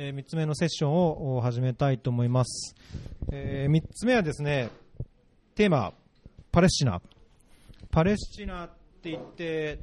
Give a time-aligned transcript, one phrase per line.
[0.00, 2.76] えー、3つ目のセッションを始めたいと思います、
[3.32, 4.70] えー、3つ目はですね
[5.56, 5.92] テーマ
[6.52, 7.02] パレスチナ。
[7.90, 8.68] パレスチナっ
[9.02, 9.80] て言って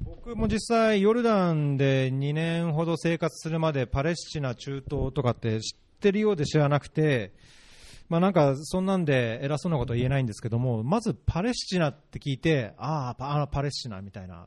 [0.00, 7.32] 僕も実際ヨルダンで2年ほど生活するまでパレスチナ中東とかって知ってるようで知らなくて
[8.08, 14.46] まあ、なんかそんなんで偉そうなことは言えないんですけどもまずパレスチナって聞いてああパレスチナみたいな。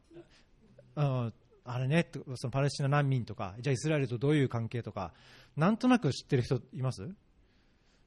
[0.95, 1.31] あ
[1.65, 5.13] あれねそのパレスチナ難民とかじゃあイスラエルとどういう関係とか
[5.55, 7.07] なんとなく知ってる人います？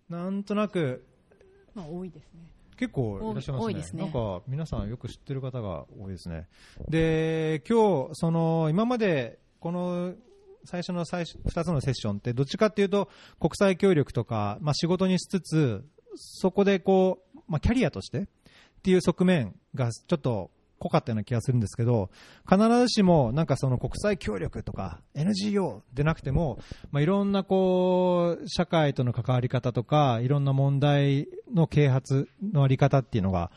[0.08, 1.04] なんとなく、
[1.74, 3.82] まあ、多いですね結構いらっしゃいますね。
[3.82, 6.46] すねなんか皆さんよく知ってる方が多いですね。
[6.90, 10.12] で、今日、その、今まで、この
[10.66, 13.08] 最初の最2つのセッションってどっちかっていうと
[13.40, 15.84] 国際協力とか、まあ、仕事にしつつ
[16.16, 18.26] そこでこう、まあ、キャリアとしてっ
[18.82, 22.10] ていう側面がちょっと濃かったような気がするんですけど
[22.48, 26.58] 必ずしもなんかその国際協力とか NGO でなくても、
[26.90, 33.50] まあ、いろんなこう社会との関わり方とかいろんな問題の啓発のあり方っていうのが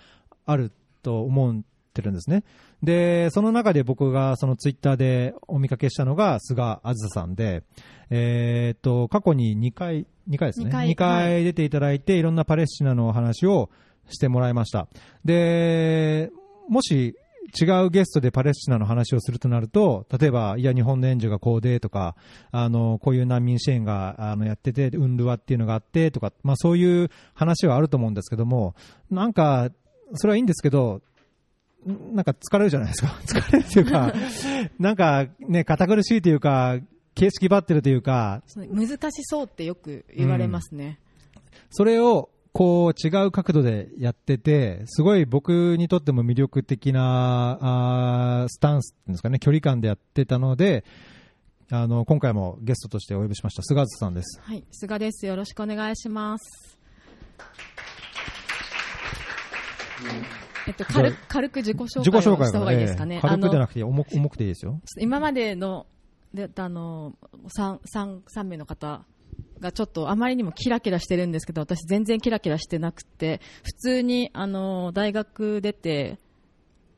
[0.45, 0.71] ある
[1.03, 1.61] と思っ
[1.93, 2.43] てるんですね。
[2.81, 7.63] で、その中で僕がそのツイッターでお見かけしたのが菅あずささんで、
[8.09, 10.69] えー、っと、過去に2回、2回ですね。
[10.69, 13.69] 2回 ,2 回出ていただいて、いろんなパレスチナの話を
[14.09, 14.87] してもらいました。
[15.25, 16.31] で、
[16.69, 17.15] もし
[17.59, 22.15] 違うゲストでパレスチナの話をするとなると、例えば、いや、日本の援助がこうでとか、
[22.51, 28.75] あの、こういう難民支援があのやってて、ウンルワっていうのがあってとか、まあそういう話はあると思うんですけども、
[29.09, 29.69] なんか、
[30.13, 31.01] それはいいんですけど、
[31.85, 33.07] なんか疲れるじゃないですか。
[33.25, 34.13] 疲れるというか、
[34.77, 36.77] なんかね、堅苦しいというか、
[37.15, 38.43] 形式ばってるというか。
[38.55, 40.99] 難しそうってよく言われますね。
[41.35, 42.29] うん、それを、
[42.59, 50.83] こう違う角度でやってて、すごい僕にとっても魅力的なあスタンスですかね、距離感でやってたので、
[51.71, 54.41] あの今回もゲストとしてお呼びしました菅津さんです。
[54.43, 55.25] はい、菅です。
[55.25, 56.77] よろしくお願いします。
[60.67, 63.19] えっと、軽軽く自己紹介をした方がいいですかね。
[63.21, 64.81] 軽くじゃなくて重く重くていいですよ。
[64.99, 65.85] 今までの
[66.33, 67.13] であの
[67.57, 69.05] 3, 3, 3名の方
[69.59, 76.19] がちょっとあまりにもキラキラしてるんですけど私全然キラキラしてなくて普通にあの大学出て、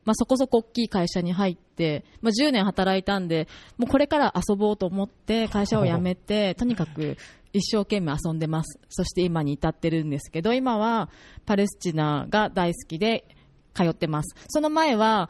[0.04, 7.16] まあ、そこそこ大きい会社に入って、まあ、10年働いたんでもうこれから遊ぼうと思って会社を辞めてとにかく
[7.52, 11.10] 一生懸命遊んでますそして今に至ってるんですけど今は
[11.44, 13.26] パレスチナが大好きで
[13.74, 14.34] 通ってます。
[14.48, 15.28] その前は、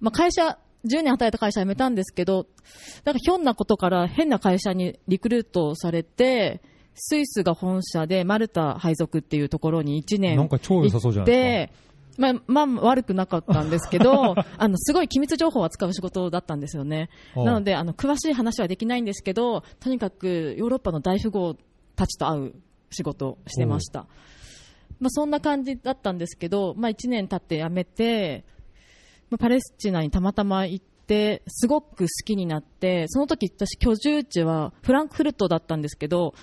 [0.00, 2.46] まあ、会社、10年働いた会社辞めたんですけど、
[3.04, 6.62] なんかひょんなことから変な会社にリクルートされて、
[6.94, 11.86] スイスが本社でマルタ配属っていうところに1年なんか超良さそうじゃないですか。
[12.18, 17.10] まあ、まあ、悪くなかったんですけど、 あの、すごい機密情報を扱う仕事だったんですよね。
[17.34, 21.56] なので、あの、詳しい話はできないんですけど、とにかくヨーロッパの大富豪
[21.94, 22.54] たちと会う
[22.90, 24.06] 仕事をしてました。
[24.98, 28.44] まあ、そんな感じだったんですけど、まあ、1年経って辞めて、
[29.30, 36.34] まあ、パレスチナにたまたま行ってすごく好きになってその時私居住地はフランクフルトだったんですけど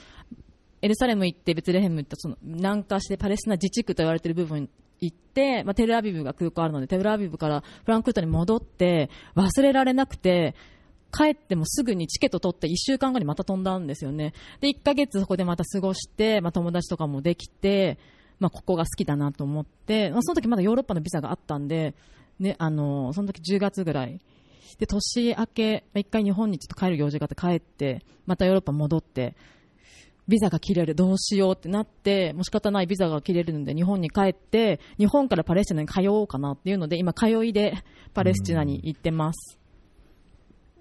[0.82, 10.56] エルサレム行ってベツレヘム行ったその南下してパレスチナ自治区と言われている部分に行って、まあ、テルアビブが空港あるのでテルアビブからフランクフルトに戻って忘れられなくて
[11.12, 14.34] 帰ってもすぐにチケット取って1週間後にまた飛んだんですよね。
[14.62, 18.00] で1ヶ月そこでまた過ごして、まあ、友達とかもできて
[18.40, 21.96] まあ、ここが好きだなと思って、まあ、その時まだヨーロッパのビザがあったんで、
[22.40, 24.20] ね、あのその時10月ぐらい
[24.78, 29.36] で年明け、まあ、1回日本にちょっと帰る用事があって帰ってまたヨーロッパ戻って
[30.28, 37.76] ビザが切れるどうしようってなってもう仕方ないビザが切れるので日本に帰って日本からパレスチナに通おうかなっていうので今通いで
[38.14, 39.60] パレスチナに行ってます。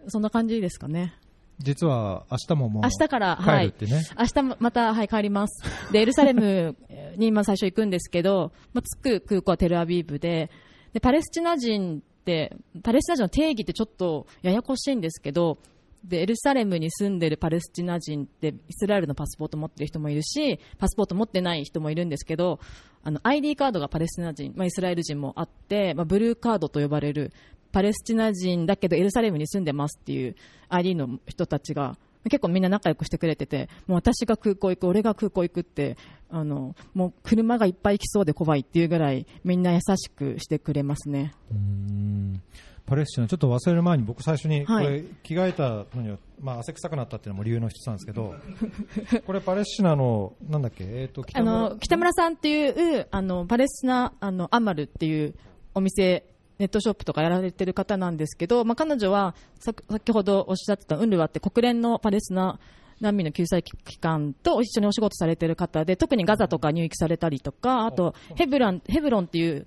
[0.09, 1.15] そんな感じですかね。
[1.59, 3.87] 実は明日ももう明日から、はい、明
[4.27, 5.63] 日また、はい、帰ります。
[5.93, 6.77] で、エルサレム
[7.17, 10.51] に今最初行くんですけど、まあ、着く空港はテルアビーブで、
[10.93, 15.59] で、パレスチナ人って、パレスチナ人の定義ってちょっとややこしいんですけど、
[16.05, 22.59] で、エルサレムに住んでるパレスチナ人ってイスラエルのパスポート持ってる人もいるし、パスポート持ってない人もいるんですけど、
[23.05, 27.33] あの、ID カードがパレスチナ人、まあ、イスラエル人もあって、まあ、ブルーカードと呼ばれる
[27.73, 30.37] パレスチナ人だけどエルサレムに住んでますっていう
[30.69, 31.97] ID の人たちが
[32.31, 35.97] 結構みんな仲良くしてくれててもう私が空港行く俺が空港行くって
[36.31, 41.35] あのもう車がいっぱい来そうで怖いっていうぐらいみんな優しくしてくれますね。
[41.51, 42.43] うん。
[42.87, 48.35] パレスチナちょっと忘れる前に僕最初にこれ着替えたのには、まあ、汗臭くなったっていうのも理由の一つなんですけど
[49.25, 51.67] これパレスチナのなんだっけ、えー、と北村。
[51.67, 55.35] あの北村さんっていうあのパレスチナあのアマルっていう
[55.75, 56.27] お店
[56.59, 62.59] ネットショップとかやられてる方なんですけど、まあ、彼女は先ほどおっしゃってたウンルワって国連のパレスチナ
[63.01, 69.67] 難民の救済機関と一緒にお仕事されてる方で、特にガザとか入域されたりとか、あとヘブラン、ヘブロンっていう、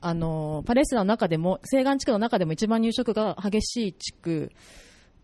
[0.00, 4.50] あの、パレスチナの中でも、西岸地区の中でも一番入植が激しい地区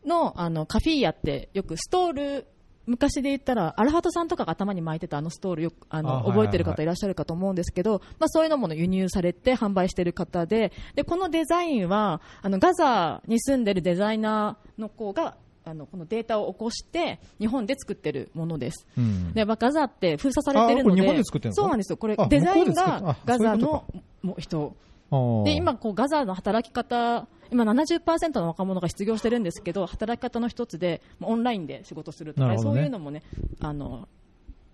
[0.05, 2.47] の、あの、カフィーヤってよくストール
[2.87, 15.37] 昔で言ったら、アラハトさんとかが頭に巻いてたあのストールよく、あの、覚えてる方いらっしゃるかと思うんですけど、まあそういうのも輸入されて販売してる方で、で、このデザインは、あの、ガザに住んでるデザイナーの子が、
[15.69, 18.87] あのこのデータを起こして日本で作ってるものです。
[18.97, 21.97] うん、でガザって封鎖されてるので、そうなんですよ。
[21.97, 23.85] これデザインがガザの
[24.39, 24.77] 人。
[25.45, 33.23] で今こうガザの働き方今70%の若者が失業してるんですけど働き方の一つでオンラインで仕事するとか、ね、そういうのもね
[33.61, 34.09] あの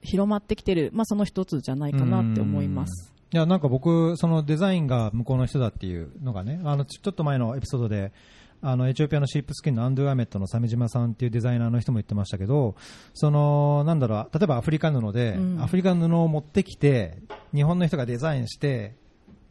[0.00, 3.12] 広まってきてる、まあ、その一つじゃないかなって思います。
[3.32, 8.12] いやなんか僕、そのデザインが向こうの人だっていうのがねあのちょっと前のエピソードで
[8.60, 12.76] あのエチオピアのシープスキンのアンドゥアメットの鮫島さんっていうデザイナーの人も言ってましたけど
[13.12, 17.18] そのなんだろう例えばアフリカ布で、うん、アフリカ布を持ってきて
[17.52, 18.94] 日本の人がデザインして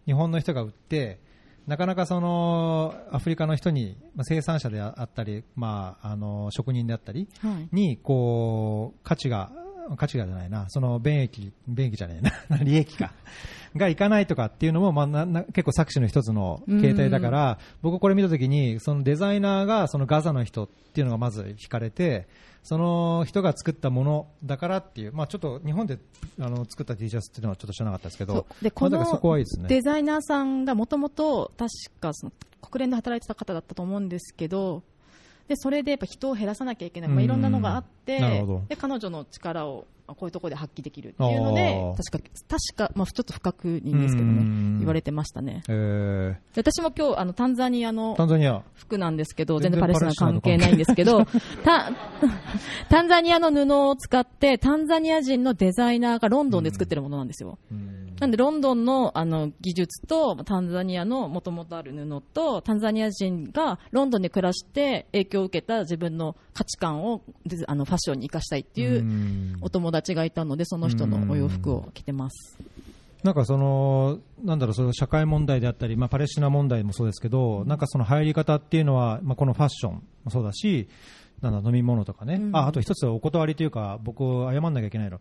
[0.05, 1.19] 日本の人が売って
[1.67, 7.27] なかなかそのアフリカの人に、まあ、生産者であったり、まあ、あの職人であったり
[7.71, 9.51] に、こう価値が
[9.97, 12.31] 価値がじゃないな、その便益、便益じゃないな、
[12.63, 13.13] 利益か、
[13.75, 22.27] がいかないとかっていうのも、まあ、なな結構作詞の一つの形態だから、僕これ見たときに、そのデザイナーがそのガザの人っていうのがまず惹かれて、
[22.63, 25.97] その人が作ったものだからっていう、まあ、ちょっと日本で
[26.39, 29.03] あの作った T シャツっていうのはちょっと知らなかったですけど、でこの
[29.67, 34.83] デザイナーさんがもともと確かその国連で働いてた方だったと思うんですけど、
[35.51, 38.19] でそれでやっぱ人を減らさなきゃいけない、まあ、いろんなのがあって、
[38.69, 45.63] で彼女の力をこういうところで発揮できるっていうので、確か、確か、まあ、ちょっと不確認ですけどね、言われてましたね。
[46.55, 48.15] 私も今日、あの、タンザニアの
[48.75, 51.25] 服なんですけど、全然パレスチナ関係ないんですけど、
[51.63, 51.91] タ
[52.89, 57.57] タンザニアの布を使って、タンザニア人のデザイナーがロンドンで作ってるものなんですよ。
[58.19, 67.21] なんで、ロンドンのあの技術と、タンザニアのもともとある布と、タンザニア人がロンドンで暮らして影響を受けた自分の価値観を
[67.67, 72.57] あのファッションに生かしたいっていうお友達達がいたのでその人のお洋服を着てます。
[73.23, 80.89] なんかその、なんだろう、その社会問題であったり、まあ、パレスチナ問題もそうですけど、なんかその入り方っていうのは、まあ、このファッションもそうだし、
[81.41, 85.19] なんだ飲み物とかね、うん、ああと一つお断りというか、僕、謝らなきゃいけないの、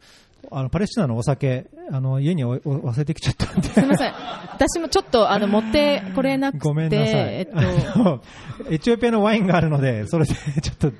[0.51, 4.13] あのパレスチナのお酒、あの家にお忘れてきちゃったんで、すみません、
[4.53, 8.23] 私もちょっとあの持ってこれなくて、ごめんなさい、えっと、
[8.71, 10.93] エチオピアのワインがあるので、それで ちょっと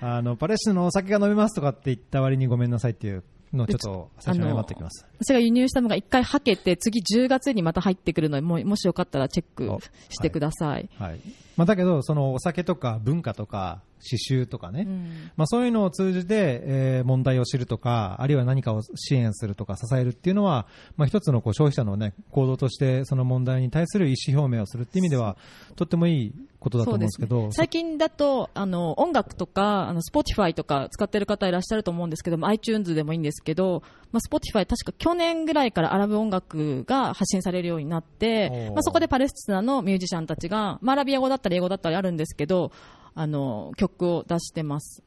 [0.00, 5.06] あのパレスチナのお酒が飲めますとかって言った割にごめんなさいっていうのちょっと最初に謝ってきます。
[5.18, 9.70] 私が輸入したのが1回はけて、次10月にまた入ってくるので、ももしよかったらチェック
[10.10, 10.88] してください。
[10.98, 11.10] はい。
[11.10, 11.20] はい、
[11.56, 20.66] まあ、だけど、そのお酒とか文化とか、刺繍とかね、うん、まあ、そういうのを通じて、えー、問題を知るとか、あるいは何かを支援するとか支えるっていうのは、
[20.96, 25.36] まあ、一つのこう消費者の、ね、行動としてその問題に対する意思表明をするっていう意味では
[25.76, 33.82] とってもいいことだと思うんですけど、ね、最近だとあの音楽とかあの Spotify とか使ってる方いらっしゃると思うんですけど iTunes でもいいんですけど、
[34.16, 42.72] まあ、Spotify 確か去年ぐらいからアラブ音楽が発信されるようになって、まあ、そこでパレスチナのミュージシャンたちが、まあ、アラビア語だったり英語だったりあるんですけど
[43.14, 45.02] あの曲を出してます。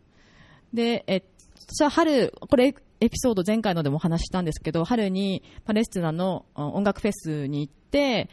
[0.74, 1.24] で、え
[1.72, 8.30] 私は春、これエピソード前回のでもお話したんですけど、春にパレスチナの音楽フェスに行って、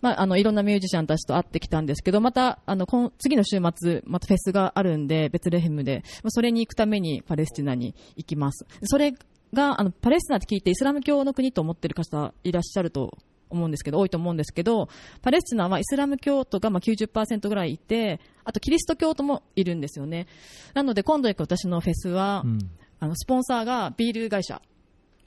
[0.00, 2.86] まあ、あのいろんなミュージシャンたちと会ってきたんですけど、またあの
[3.18, 8.66] 次の週末、またフェスがあるんで、ベツレヘムで、まあ、それに行くためにパレスチナに行きます。
[8.84, 9.14] それ
[9.52, 13.16] があのパレスチナって聞いてイスラム教の国と思ってる方いらっしゃると
[13.48, 14.88] 思うんですけど、多いと思うんですけど、
[15.22, 20.26] パレスチナはイスラム教徒がまあ90%ぐらいいて、あとキリスト教徒もいるんですよね。
[20.74, 22.58] なので今度行く私のフェスは、うん、
[23.00, 24.60] あのスポンサーがビール会社。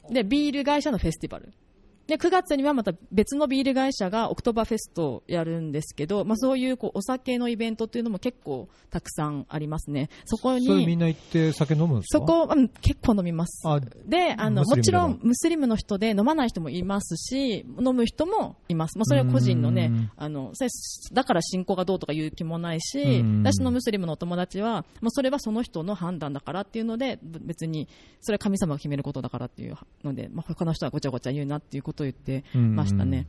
[0.10, 1.54] で、ビール会社のフェスティバル。
[2.10, 10.10] で、9月にはまた別のビール会社がオクトバフェストをやるんですけど、まあそういうこうお酒のイベントっていうのも結構たくさんありますね。
[10.26, 10.88] そこに。
[10.88, 12.20] みんな行って酒飲むんですか？
[12.20, 13.62] そこ、うん、結構飲みます。
[14.06, 18.98] で、あの、もちろんムスリムの人で飲まない人もいますし、飲む人もいます。
[18.98, 20.54] まあそれは個人のね、あの、
[21.14, 27.88] だから信仰がどうとか言う気もないし、私のムスリムのお友達は、まあそれはその人の判断だからっていうので、別に、
[28.22, 33.28] それは神様が決めることだからっていうので、まあ他の人はごちゃごちゃ言うなっていうことを言ってましたね。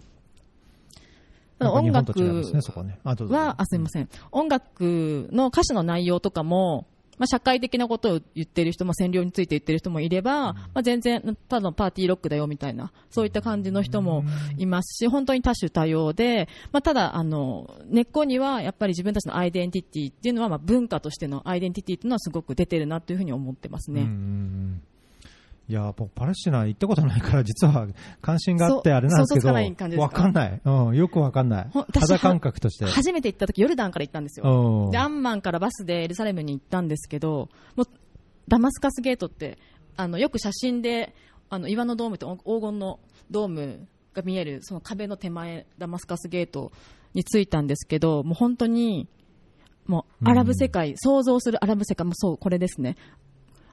[1.61, 4.09] 音楽は、あ、すみません。
[4.33, 6.87] 音楽の歌詞の内容とかも、
[7.21, 14.25] まあ、社会的なことを言ってる人も占領について言ってる人もいれば、まあ、全然ただのパーティーロックだよみたいなそういった感じの人も
[14.57, 24.05] いますし本当に多種多様で、まあ、ただあの根っこにはやっぱり自分たちのアイデンティティっていうのは、まあ、文化としてのアイデンティティっていうのはすごく出てるなというふうに思ってますね。
[25.71, 27.87] いや僕パレスチナ行ったことないから実は
[28.21, 29.55] 関心があってあれなんですけど
[30.01, 31.71] わかんない、うん、よくわかんない。
[31.95, 32.87] 肌感覚として。
[32.87, 34.89] 初めて行った時ヨルダンから行ったんですよ。
[34.91, 37.87] でアンマンからバスでエルサレムに行ったんですけどもう
[38.49, 39.59] ダマスカスゲートって
[39.97, 41.15] あのよく写真で
[41.51, 42.99] あの岩のドームと黄金の
[43.31, 46.73] ドームが見えるその壁の手前ダマスカスゲート
[47.15, 49.09] に着いたんですけどもう本当に
[49.87, 52.97] もうアラブ世界、うん、想像するアラブ世界もそうこれですね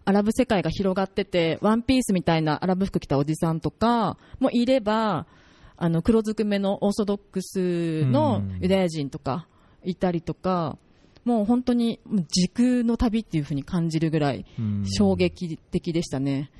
[0.07, 5.27] アラブ世界が広がってて、ワンピースみたいなアラブ服着たおじさんとかもいれば、
[5.75, 9.47] あの黒ずくめのオーソドックスのユダヤ人とか
[9.83, 10.77] いたりとか、
[11.25, 11.99] もう本当に
[12.29, 14.45] 時空の旅っていう風に感じるぐらい
[14.85, 16.51] 衝撃的でしたね。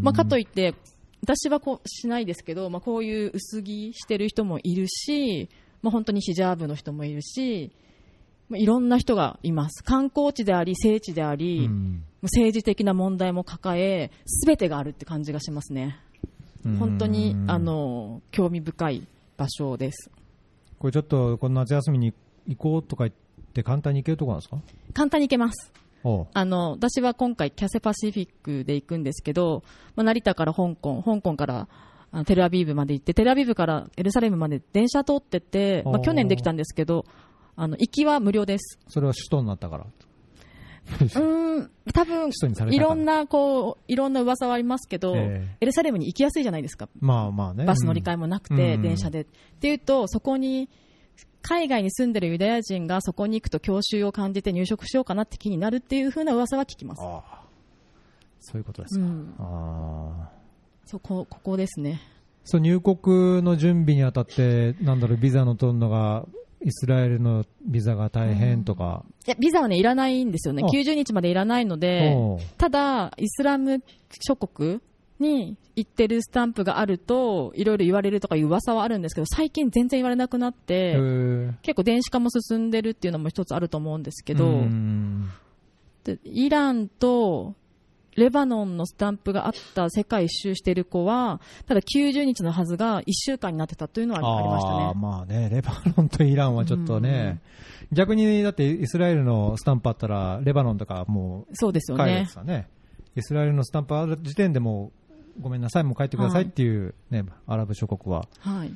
[0.00, 0.74] まあ、かといって、
[1.22, 5.50] 私はこうしないですけど、まあ、こういう薄着してる人もいるし、
[5.82, 7.70] まあ、本当にヒジャーブの人もいるし、
[8.52, 9.84] いろんな人がいます。
[9.84, 11.68] 観光地であり、聖地であり、
[12.22, 15.98] 政治的な問題も抱え、すべてがあるって感じがしますね。
[16.78, 20.10] 本当にあの興味深い場所です。
[20.78, 22.12] これちょっとこの夏休みに
[22.46, 23.12] 行こうとか言っ
[23.54, 24.58] て簡単に行けるところなんですか？
[24.92, 25.72] 簡単に行けます。
[26.32, 29.62] あの私は今回キャセパシフィックで行くんですけど、
[29.96, 31.68] まあ、成田から香港、香港から
[32.24, 37.04] テルアビブまで行って、テルアビブからエルサレムまで電車通ってて、まあ、去年できたんですけど、
[37.56, 38.78] あの行きは無料です。
[38.88, 39.86] それは首都になったから
[40.98, 42.30] うん、多分
[42.70, 46.88] いろんなこういろんな噂はありますけど、えー、エルサレムに行きやすいじゃないですか。
[47.00, 47.64] まあまあね。
[47.64, 49.22] バス乗り換えもなくて、うん、電車で。
[49.22, 49.26] っ
[49.60, 50.68] ていうとそこに
[51.42, 57.02] 海外に住んでるユダヤ人がそこに行くと郷愁を感じて入植しようかなって気になるっていうふうな噂は聞きます。
[58.40, 59.04] そういうことですか。
[59.04, 60.30] うん、あ
[60.86, 62.00] そうこここですね。
[62.44, 66.26] そう入国の準備にあたってなんだろうビザの取るのが
[66.62, 72.14] イスラエルのビザが大変とか、いやビザはねいらないんですよね、90日までいらないので、
[72.58, 73.82] ただ、イスラム
[74.20, 74.80] 諸国
[75.18, 80.94] に行ってるスタンプがあると、いろいろ言われるとかいう噂はあるんですけど、最近全然言われなくなって、
[81.62, 84.62] 結構電子化も進んでるっていうのも一つあると思うんですけど、
[86.04, 87.54] でイランと
[88.16, 94.92] レバノンのスタンプがあった世界一周している子は、ただ90日のはずが1週間になってたというのはありましたね。
[94.94, 97.40] まあね、レバノンとイランはちょっとね、
[97.92, 102.28] 逆にだってイスラエルのスタンプあったら、レバノンとかもう、そうですよね。
[102.44, 102.68] ね
[103.16, 104.92] イスラエルのスタンプある時点でも
[105.40, 108.26] ごめんなさい、もう帰ってくださいっていうね、はい、アラブ諸国は。
[108.40, 108.72] はい。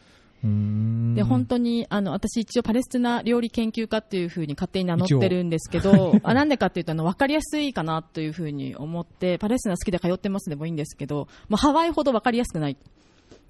[1.15, 12.77] で本当にあの私、一応パレスチナ料理研究家っていうふうに勝手に名乗ってるんですけど、あなんでかっていうとあの分かりやすいかなというふうに思ってパレスチナ好きで通ってますでもいいんですけど、もうハワイほど分かりやすくない。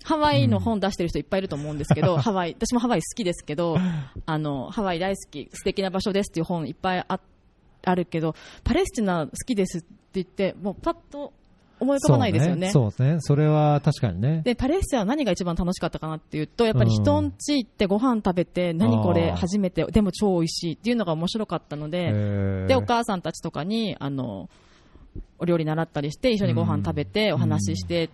[0.05, 3.79] ハワイの本出してる人いっぱいいると思うんですけど、うん、ハワイ、私もハワイ好きですけど、
[4.27, 7.21] あの、ハワイ大好き、素敵な場所ですっていう本いっぱいあ
[7.87, 11.33] あるけど、パレスチナ好きですって言って、もうパッと
[11.85, 12.71] 思い浮かばないですよね。
[12.71, 13.17] そうですね。
[13.21, 14.43] それは確かにね。
[14.45, 24.49] で、パレスチナは何が一番楽しかったかなっていうと、やっぱり人んち行ってご飯食べて、何これ初めて、でも超美味しいっていうのが面白かったので、で、お母さんたちとかに、あの、
[25.39, 28.11] お料理習ったりして、一緒にご飯食べて、お話しして、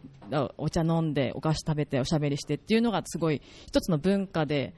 [0.59, 4.75] お茶飲んで、お菓子食べて、おしゃべりしてっていうのがすごい一つの文化で、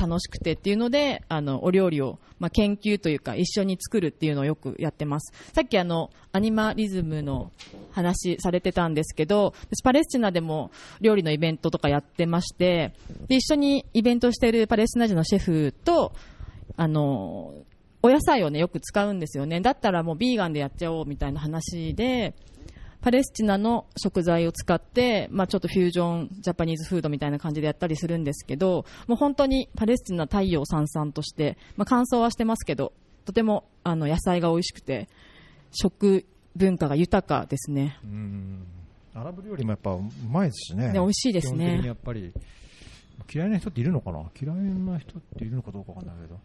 [0.00, 5.32] 楽しくてっていうので、あの、お料理を、まあ、研究というか、一緒に作るっていうのをよくやってます。
[5.52, 7.52] さっきあの、アニマリズムの
[7.90, 10.70] 話されてたんですけど、私パレスチナでも
[11.02, 12.94] 料理のイベントとかやってまして、
[13.28, 16.12] で、一緒にイベントしてるパレスチナ人のシェフと、
[16.76, 17.52] あの、
[18.02, 19.60] お野菜をね、よく使うんですよね。
[19.60, 22.34] だったらもうビーガンでやっちゃおうみたいな話で、
[23.00, 32.92] パレスチナの食材を使って、まあ、ちょっとフュージョンジャパニーズフードみたいな感じでやったりするんですけど、もう本当にパレスチナ太陽さんさんとして、まあ、乾燥はしてますけど、
[33.24, 35.08] とてもあの野菜が美味しくて、
[35.72, 36.26] 食
[36.56, 37.98] 文化が豊かですね。
[38.04, 38.66] うん
[39.14, 40.92] アラブ料理もやっぱうまいですしね。
[40.94, 41.82] 美味しいですね。
[41.84, 42.32] やっぱり
[43.32, 44.30] 嫌いな人っているのかな？
[44.40, 46.38] 嫌いな人っているのかどうかわかんないけど、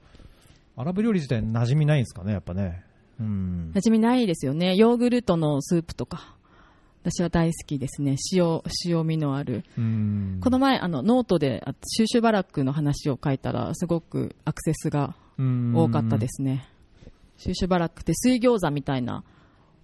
[0.76, 2.84] アラブ料理自体馴染みないんですかね、やっぱね。
[3.20, 4.76] うん、馴染みないですよね。
[4.76, 6.36] ヨーグルトのスープとか。
[7.06, 8.16] 私は大好きですね。
[8.34, 9.64] 塩、塩味のある。
[9.76, 16.68] この前、あの、ノートで、シューシュバラックの話を書いたら、すごくアクセスが多かったですね。
[17.38, 19.24] シューシュバラックって水餃子みたいな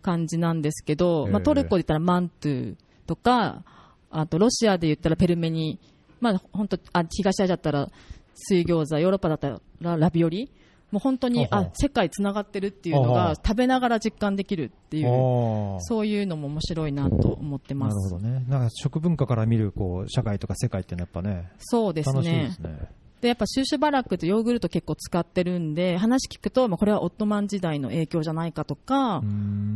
[0.01, 2.75] 感じなんですけど、まあ、トルコで言ったらマントゥ
[3.05, 3.63] とか、
[4.09, 5.79] あとロシアで言ったらペルメニ、
[6.21, 7.89] まあ、本当あ東アジアだったら
[8.33, 10.49] 水餃子、ヨーロッパだったらラビオリ
[10.91, 18.11] もう本当にあ世界つながってるっていうのが食べながら実感できるっていうそういうのも面白いなと思ってます。
[18.11, 18.45] なるほどね。
[18.47, 22.21] なんか食文化から見るこう社会とか世界っていうのはやっぱね、そうですね。
[22.21, 23.00] ですね。
[23.21, 29.21] で、やっぱシューシュバラックとヨーグルト結構使ってるんで、話聞くと、まあ、これはオットマン時代の影響じゃないかとか、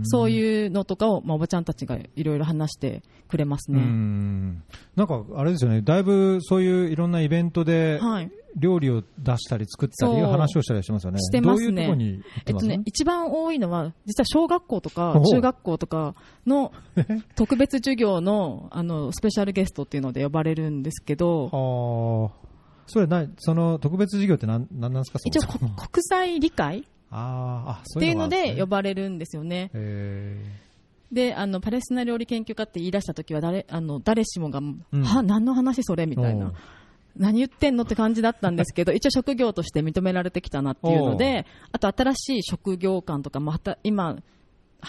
[0.03, 3.81] そういうのとかを、まあ、おばちゃんたちがいろいろ話してくれますね。
[4.95, 7.99] なんか、あれですよね、だいぶそういういろんなイベントで、
[8.55, 10.25] 料理を出したり作ったりいう。
[10.25, 11.19] 話をしたりしますよね。
[11.19, 11.87] してますね。
[11.87, 16.71] ううえっとね、一番多いのは、実は小学校とか中学校とかの
[17.35, 22.31] 特別授業のあのスペシャルゲストっていうので呼ばれるんですけど、
[22.87, 25.69] それなその特別授業って何なんですか一応国
[26.03, 29.71] 際理解ああっていうので呼ばれるんですよね。
[31.11, 34.61] であのパレスチナ料理研究家って言い出した時は誰あの誰しもが、う
[34.97, 36.53] ん、は何の話それみたいな。
[37.17, 44.17] 何言ってんのって感じだったんですけど、一応職業として認められてきたなっていうので、あと新しい職業観とかも、今、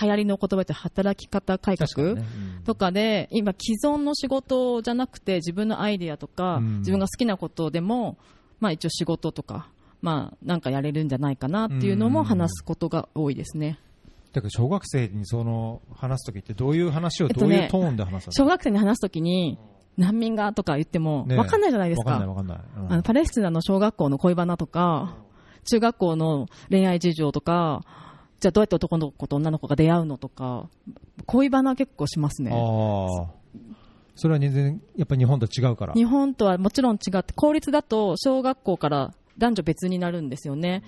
[0.00, 2.16] 流行りの言葉で働き方改革？
[2.64, 8.18] とかで、今、既存の仕事じゃなくて自分のアイデアとか、自分が好きなことでも、
[8.60, 9.68] まあ、一応仕事とか、
[10.02, 13.78] まあ、なんかやれるんじゃないかなっていうのも話すことが多いですね。
[14.32, 19.58] だから小学生にその話すときってどういう話をどういうトーンで話すの、小学生に話すときに
[19.96, 22.10] 難民がとか言っても分かんないじゃないですか。
[22.10, 22.58] かんない
[22.90, 25.16] あのパレスチナの小学校の恋バナとか、
[25.64, 27.82] 中学校の恋愛事情とか、
[28.40, 30.68] じゃあどうやって男の子と女の子が出会うのとか、
[31.26, 32.50] 恋バナ結構しますね。
[34.14, 35.94] それは全然、やっぱり日本と違うから。
[35.94, 40.82] 日本とはもちろん違って、公立だと小学校から男女別になるんですよね。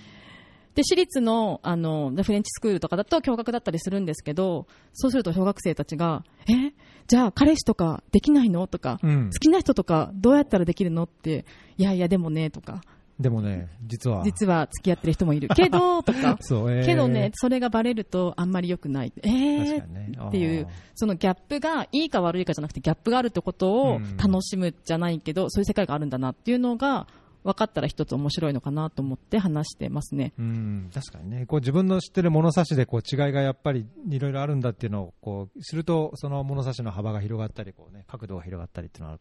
[0.74, 6.72] で、私立の、あの、フレンチスクールとかだと共学だったりするんですけど、そうすると小学生たちが、え？
[7.08, 8.66] じゃあ彼氏とかできないの？
[8.66, 11.04] とか、うん、好きな人とかどうやったらできるの？
[11.04, 11.46] って、
[11.78, 12.82] いやいやでもね、とか、
[13.20, 14.22] でもね、実は。
[14.24, 15.48] 実は付き合ってる人もいる。
[15.48, 16.38] けど、とか。
[16.42, 19.12] そう、えー、けどね、それがバレるとあんまり良くない。
[19.22, 27.08] えー、ね、っていう、そのギャップが、いいか悪いかじゃなくて、ギャップがあるってことを楽しむじゃないけど、うん、そういう世界があるんだなっていうのが、
[27.44, 30.32] 分かったら一つ面白いのかなと思って話してますね。
[30.38, 39.18] うん確かにね、こう自分の知ってる物差しでこう違いがやっぱりいろいろあるんだっていうのをこうすると、その物差しの幅が広がったりこう、ね、角度が広がったりっていうのは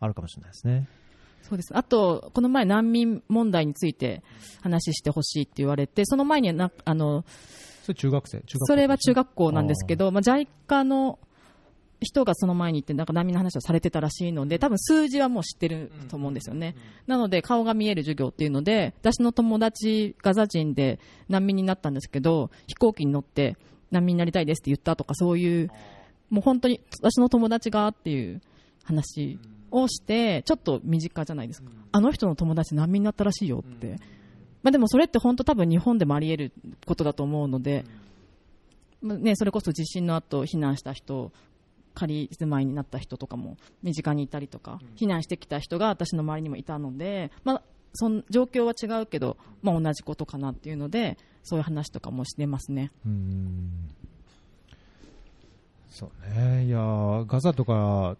[0.00, 0.88] あるかもしれないですね。
[1.42, 1.76] そうです。
[1.76, 4.22] あと、この前、難民問題について
[4.60, 7.24] 話してほしいって言われて、その前になあの
[7.82, 11.18] それ中学生それは中学校なんですけど、まあ、JICA の
[12.00, 16.76] 人がその前に行って、なんか難民の話をされてたらしいので、多分数字はもう知ってると思うんですよね。
[17.06, 23.56] なので、顔が見える授業っていうので、私の友達、ガザ人で難民になったんですけど、飛行機に乗って
[23.90, 25.70] 難民になりたいですって言ったとか、そういう、
[26.30, 28.42] もう本当に私の友達がっていう
[28.84, 29.38] 話
[29.70, 31.70] をして、ちょっと身近じゃないですか。
[31.92, 33.98] あの人の友達難民になったらしいよって。
[34.62, 36.52] まあ、でもそれって本当多分日本でもあり得る
[36.86, 37.84] ことだと思うので、
[39.02, 41.32] ね、それこそ地震の後避難した人
[41.94, 52.92] 仮住まいになった人とかも身近にいたりとか、避難してきた人が私の周りにもいたので、まあ、その状況は違うけど、まあ、同じことかなっていうのでそういう話とかもしてますね。
[53.06, 53.88] うん。
[55.90, 56.66] そうね。
[56.66, 56.78] いや
[57.26, 58.16] ガザとか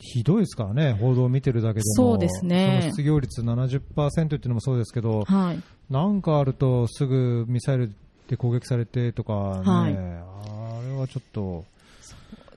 [0.00, 7.92] ひどいですからね、報道を見てるだけでも、そうですね、失業率70%っていうのもそうですけど、はい、なんかあるとすぐミサイル
[8.28, 11.64] で攻撃されてとかね、はい、あれはちょっと。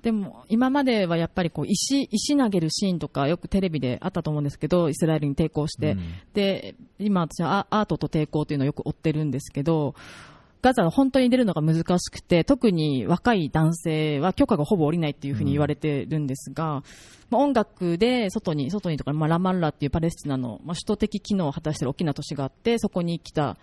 [0.04, 6.02] でも今まではやっぱりこう石石投げるシーンとかよくテレビであったと思うんですけどイスラエルに抵抗して、うん、
[6.34, 9.94] で今、私はアートと抵抗というのをよく追ってるんですけど
[10.62, 16.84] ガザは本当に出るのが難しくて特に若い男性は許可がほぼ下りないっていうふうに言われてるんですが、うん
[17.32, 23.58] まあ、音楽で外に、外にとか、まあ、ラマンラっていうパレスチナの、まあ、首都的機能を果たしている大きな都市があって、そこに来た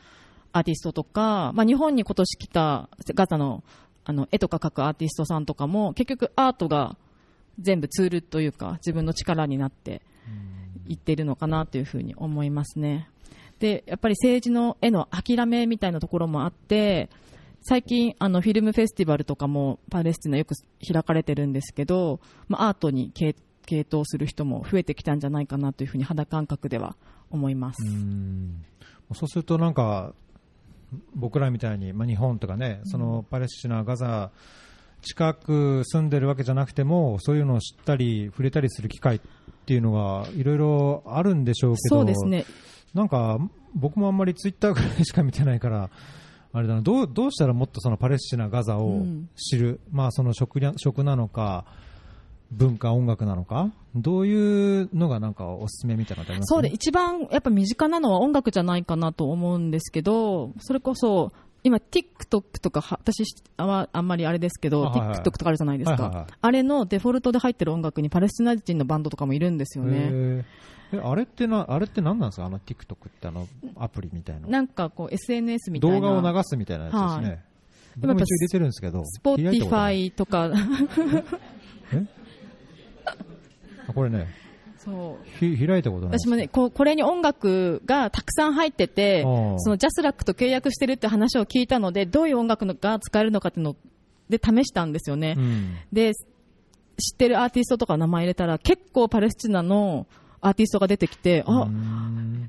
[0.52, 3.62] アーティストとか、まあ、日本に今年来たガザの
[4.04, 6.96] あの絵とか描くアーティストさんとかも、結局アートが
[7.61, 10.00] 全部ツールというか、自分の力になって
[10.87, 13.11] いっているのかなというふうに思いますね。
[13.58, 17.08] で、やっぱり政治の絵の諦めみたいなところもあって、
[17.62, 20.54] 最近あのフィルムフェスティバルとかもパレスチナよく
[20.86, 23.34] 開かれてるんですけど、まあ、アートに系
[23.86, 26.96] 統する人も増えてきたんじゃないかなというふうに肌感覚では
[27.30, 27.82] 思います。
[27.84, 30.14] うそうするとなんか
[31.14, 34.30] 僕らみたいに、まあ、日本とかね、そのパレスチナ、ガザ
[35.02, 39.20] 近く住んでるわけじゃなくてもそういうのを知ったり触れたりする機会っ
[39.66, 41.96] ていうのがいろいろあるんでしょうけど。
[41.96, 42.44] そうですね
[42.94, 43.38] なんか
[43.74, 45.90] 僕もあんまりツイッターぐらいしか見てないから
[46.53, 46.81] あれだな。
[46.81, 49.05] どうどうしたらもっとそのパレスチナ、ガザを
[49.37, 51.66] 知る、うん、まあ、その食食なのか
[52.51, 53.70] 文化、音楽なのか？
[53.94, 56.48] どういうのがなんかおすすめみたいなのあります？
[56.48, 61.31] か、そうで、一番やっぱ身近なのは音楽じゃないかなと思うんですけど、それこそ、
[61.62, 63.24] 今 TikTok とか私
[63.59, 70.46] ああんまりあれですけど、はいはい、TikTok とかあるじゃないですか、はいはいはい、あれのデフォルトで入ってる音楽にパレスチナ人のバンドとかもいるんですよね。
[70.92, 72.46] えあれってなあれって何なんですか？
[72.46, 73.46] あの TikTok ってあの
[73.77, 74.48] アプリみたいな。
[74.48, 76.01] なんかこう SNS みたいな。
[76.01, 77.07] 動画を流すみたいなやつですね。
[77.07, 77.40] はい、
[77.98, 79.05] 僕も一応入れてるんですけど。
[79.04, 80.51] Spotify とか。
[81.92, 82.07] え？
[83.94, 84.27] これね。
[84.79, 93.77] そうひ開いたことない私もねここれに音楽がたくさん入っててそのジャスラックと契約してるって話を聞いたのでどういう音楽が使えるのかっていうの
[94.31, 100.07] で試したんですよね、うん、で知ってるアーティストとか名前入れたら結構パレスチナの
[100.40, 101.68] アーティストが出てきて、あ、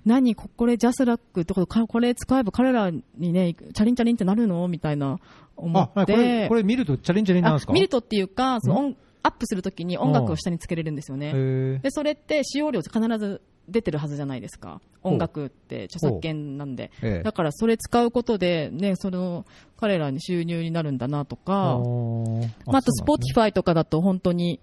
[0.05, 4.67] 何これジャスラックってことこれ使えば彼らにね、チャリンチャリンってなるの？
[4.67, 5.19] みたいな
[5.55, 6.13] 思って。
[6.13, 7.73] これ、これ見るとチャリンチャリンなんですか？
[7.73, 11.79] 見るとっていうか、その音アップするときに音楽を下につけれるんですよね。
[11.79, 14.79] で、それって使用料必ず出てるはずじゃないですか。
[15.03, 16.89] 音楽って著作権なんで。
[17.23, 19.45] だからそれ使うことで、ね、その、
[19.77, 24.61] 彼らに収入になるんだなとか、まあ、あと、スポーティファイとかだと本当に、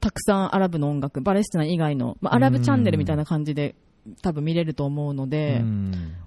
[0.00, 3.74] たくさんアラブの音楽、パレスチナ以外の、まあ、アラブチャンネルみたいな感じで、
[4.22, 5.62] 多分見れると思うので、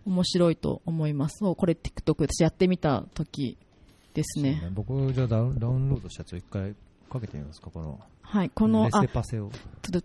[0.06, 1.38] 面白いと思います。
[1.40, 3.58] そう、これ TikTok 私やってみた時
[4.14, 4.62] ですね。
[4.62, 6.76] ね僕、じゃあダウンロードしたやつを一回
[7.10, 8.00] かけてみますか、この。
[8.34, 9.04] はい、この、あ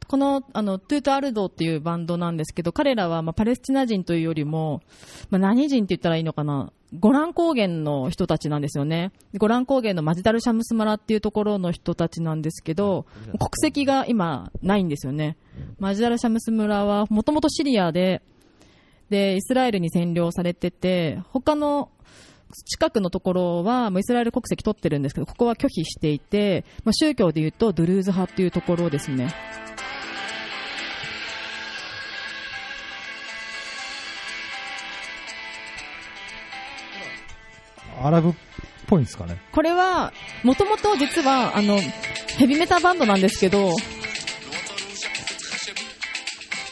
[0.06, 4.82] この、あの、トゥートアルドっていうバンドなんですけど、彼らは、まあ、パレスチナ人というよりも、
[5.30, 9.12] まあ、何人って言ったらいいのかな、ゴラン高原の人たちなんですよね。
[9.38, 13.06] ゴラン高原のマジダルシャムスマラっていうところの人たちなんですけど、
[13.38, 15.38] 国籍が今ないんですよね。
[15.78, 18.20] マジダルシャムス村はもともとシリアで、
[19.08, 21.88] で、イスラエルに占領されてて、他の
[22.64, 29.34] 近くのところは、イスラエル国籍取ってるんですけど、ここは拒否していて、まあ、宗教でいうとドゥルーズ派っていうところですね。
[38.00, 38.34] アラブっ
[38.86, 40.12] ぽいんですかねこれは、
[40.44, 41.78] もともと実は、あの、
[42.38, 43.72] ヘビメタバンドなんですけど、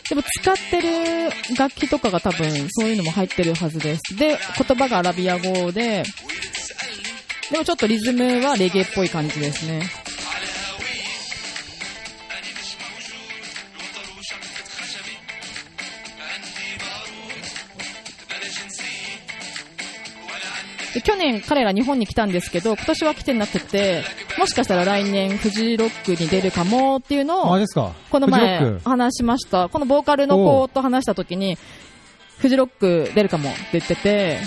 [0.09, 4.17] でも使ってる楽器とかが多分そういうのも入ってるはずです。
[4.17, 6.05] で、言葉がアラビア語で、
[7.51, 10.06] でもちょっとリズムはレゲエっぽい感じですね。
[20.97, 24.03] で去年彼ら日本に来たんですけど、今年は来てなくて、
[24.39, 27.67] もしかしたら来年フジロックに出るかもっていうのを、
[28.11, 29.69] この前話しました。
[29.69, 31.59] このボーカルの子と話した時に、
[32.39, 34.39] フジロック出るかもって言ってて、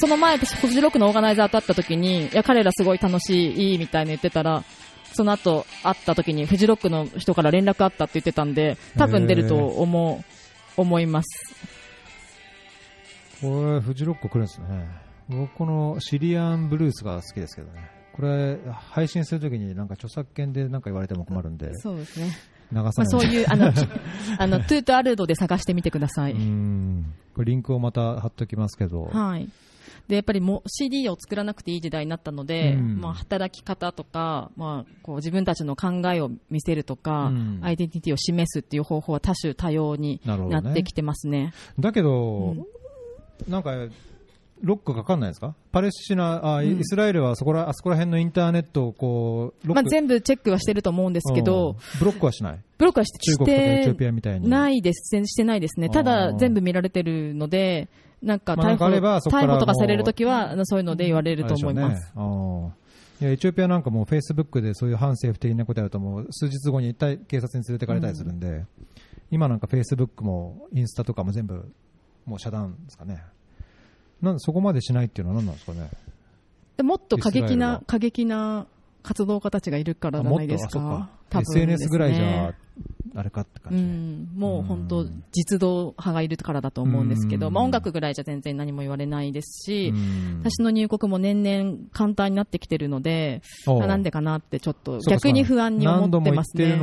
[0.00, 4.64] その前私フジロックのオーガナイザーと会った時に、いや彼らすごい楽しいみたいに言ってたら、
[5.12, 10.24] その後会った時にフジロックの人から連絡あったって言ってたんで、多分出ると思
[10.76, 11.28] う、思います。
[13.40, 15.02] これ、フジロック来るんですね。
[15.32, 17.90] 僕このシリアンブルースが好きですけどね。
[18.12, 18.58] これ、
[18.90, 21.74] 配信するときになんか著作権でなんか言われても困るんで。
[21.78, 22.26] そうですね。
[22.70, 23.72] 流さない、まあ、そういう、あの、
[24.38, 26.32] あの、トゥートアルドで探してみてください。
[26.32, 27.14] うん。
[27.34, 29.04] これリンクをまた貼っときますけど。
[29.04, 29.48] はい。
[30.08, 41.46] で、やっぱりもう CD を作らなくていい時代になったので、うん、まあ、働き方とか、まあ、こう自分たちの考えを見せるとか、うん、アイデンティティを示すっていう方法は多種多様になってきてますね。
[41.46, 42.66] ねだけど、うん、
[43.48, 43.72] なんか、
[44.62, 45.54] ロックかかんないですか？
[45.72, 52.60] パレスチナ、あ、うん、イスラエルはそこら、あそこら辺のインターネットをこう、まあ、全部チェックはしてると思うんですけど、ブロックはしない？
[52.78, 54.48] ブロックはし中国とかエチオピアみたいに。
[54.48, 55.80] ないです、してないです。
[55.80, 55.90] ね。
[55.90, 57.88] ただ、全部見られてるので、
[58.22, 62.12] なんか逮捕,、まあ、逮捕とかされるときは、そういうので言われると思います。
[62.14, 62.72] ね、
[63.20, 68.66] いやエチオピアなんかもフェイスブックでそういう反政府的なことやるともう数日後に一体警察に連れてかれたりするんで、うん、
[69.30, 71.70] 今なんかフェイスブックもインスタとかも全部
[72.26, 73.22] もう遮断ですかね。
[74.22, 75.90] なんそこまでしないっていうのは何なんですかね？
[76.82, 78.66] もっと過激な過激な
[79.02, 81.10] 活動家たちがいるからじゃないですか？
[81.28, 81.40] か。
[81.40, 82.54] SNS ぐらいじゃ
[83.14, 89.92] あれかって感じ、うん、もう本当、実動派がいるからだと思うんですけど、まあ、音楽ぐらいじゃ全然何も言われないですし、
[90.42, 96.78] 私の入国も年々簡単になってきてるので、なんでかなってちょっと逆に不安に思ってますね。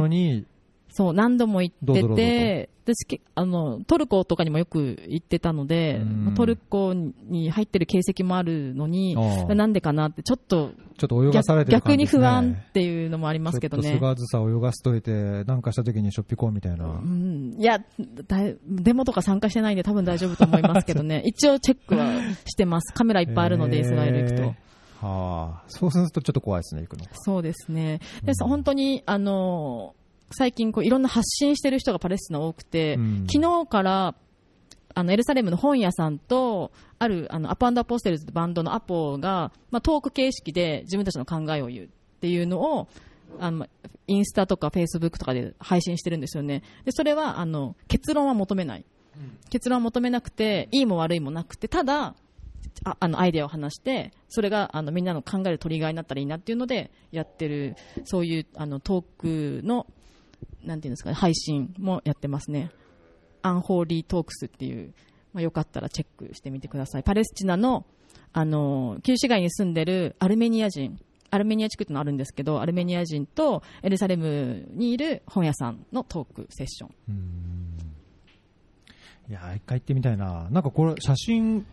[1.13, 6.01] 何度も言ってるのにそう、何度も行ってて、私、あの、トルコとかにもよく行ってたので、
[6.35, 9.15] トルコに入ってる形跡もあるのに、
[9.47, 13.83] なんでかなって、ちょっと、ちょっと泳がされてる、ね、逆に不安っていうのもありますけどね。
[13.83, 16.85] ちょっと菅さ泳がしといて、なんかした時にしょっぴこうみたいな。
[16.85, 17.79] うん、いや
[18.27, 21.21] だ、デモとか参加してないんで多分大丈夫と思いますけどね。
[21.27, 22.93] 一応チェックはしてます。
[22.93, 24.55] カメラいっぱいあるので、イスラエル行くと。
[25.07, 27.05] はあ、そうするとちょっと怖いですね、行くの。
[27.13, 27.99] そうですね。
[28.23, 29.95] で、うん、本当に、あの
[30.31, 34.15] 最近こういろんな発信してる人がパレスチナ多くて、うん、昨日から
[34.95, 41.89] あのエルサレムの本屋さんとあるあのアポアポステルズバンドのアポが、まあ、トーク形式で自分たちの考えを言うっ
[42.21, 42.87] ていうのを
[43.39, 43.67] あの
[44.07, 46.63] インスタとかフェイスブックとかで配信してるんですよね。
[46.83, 52.15] でそれはあの結論は求めない、うん、結論は求めなくていいも悪いもなくてただ
[52.83, 59.85] ああのアイデアを話してそれがあのみんなの考えるトリガーになったらいいなっていうのでやってるそういうあのトークの
[60.63, 62.71] なんていうんですか、ね、配信もやってますね。
[63.41, 64.93] アンホーリートークスっていう、
[65.33, 67.03] まあ、よかったらチェックしてみてください。
[67.03, 67.85] パレスチナの、
[68.33, 70.99] あの、旧市街に住んでるアルメニア人、
[71.31, 76.91] アルメニア地区ってのあるんですけど、アルメニア人とエルサレムにいる本屋さんのトークセッション。
[79.29, 80.49] いや一回行ってみたいな。
[80.49, 81.65] なんかこれ、写真、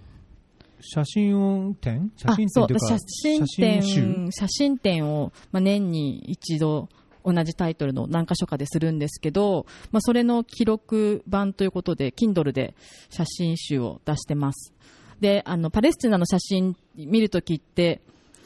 [0.81, 2.13] 写真展？
[2.17, 6.91] 写真展写真展、写真展を、まあ、年に一度
[7.27, 12.75] 同じタイトルの何箇所かでするんですけど、まあ、それの記録版ということで、Kindle で
[13.11, 14.73] 写真集を出してます。
[15.21, 18.01] で、あの、パレスチナの写真見るときって、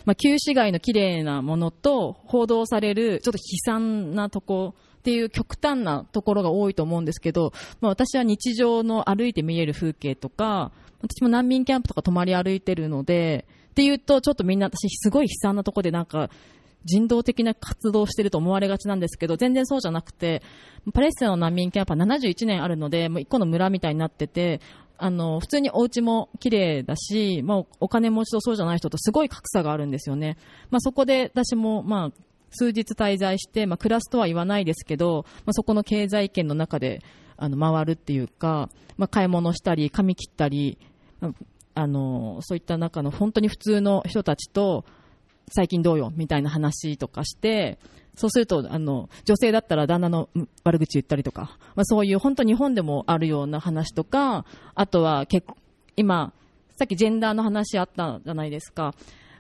[0.05, 16.29] まあ、旧市街の綺麗なものと報道されるちょっと悲惨なとこっていう極端なところが多いと思うんですけど、まあ、私は日常の歩いて見える風景とか、私も難民キャンプとか泊まり歩いてるので、っていうと、ちょっとみんな私すごい悲惨なとこでなんか
[16.85, 20.43] 人道的な活動をしていると思われがちなんですけど、全然そうじゃなくて、
[20.93, 24.61] パレスチナの難民キャンプは71年あるので、もう一個の村みたいになってて、
[25.03, 30.37] あの、普通にお家も綺麗だし、まあ、お金持ちとそうじゃない人とすごい格差があるんですよね。
[30.71, 37.01] まあ、そこで私も、まあ、数日滞在して、まあ、暮らすとは言わないですけど、まあ、そこの経済圏の中で、
[37.37, 40.79] あの、回るっていうか、まあ、買い物したり、髪切ったり、
[41.75, 44.85] あの、そういった中の本当に普通の人たちと、
[45.51, 46.13] 最近どうよ？
[46.17, 47.79] みたいな話とかして、
[48.17, 50.29] そうすると、あの、女性だったら旦那の
[50.65, 55.47] 悪口言ったりとか、まあ、そういう本当日本でもあるような話とか、あとは結
[55.97, 56.33] 今、
[56.77, 58.95] さっきジェンダーの話あったじゃないですか。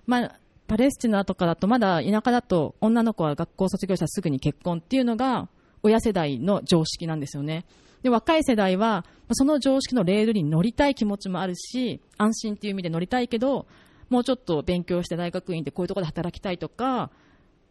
[0.06, 5.48] まあ、パレスチナとかだとまだ田舎だと女の子は学校卒業したらすぐに結婚っていうのが
[5.82, 7.64] 親世代の常識なんですよね。
[8.02, 13.66] で、若い世代はその常識のレールに乗りたい気持ちもあるし、安心っていう意味で乗りたいけど、
[14.10, 17.10] もうちょっと勉強して大学院でこういうところで働きたいとか、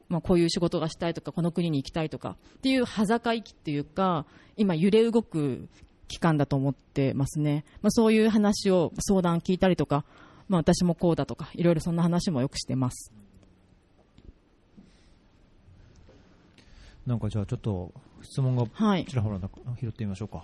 [0.08, 4.26] まあ、こういう仕事がしたいとかこの国に行きたいとかっていう裸息っていうか
[4.58, 5.68] 今揺れ動く
[6.08, 10.04] 期間だと思ってますね、まあ、そういう話を相談聞いたりとか、
[10.48, 13.12] まあ、私もこうだとかいろいろそんな話もよくしてます。
[17.06, 18.66] なんかじゃあちょっと質問が
[19.06, 19.40] ちらほら
[19.80, 20.44] 拾ってみましょうか、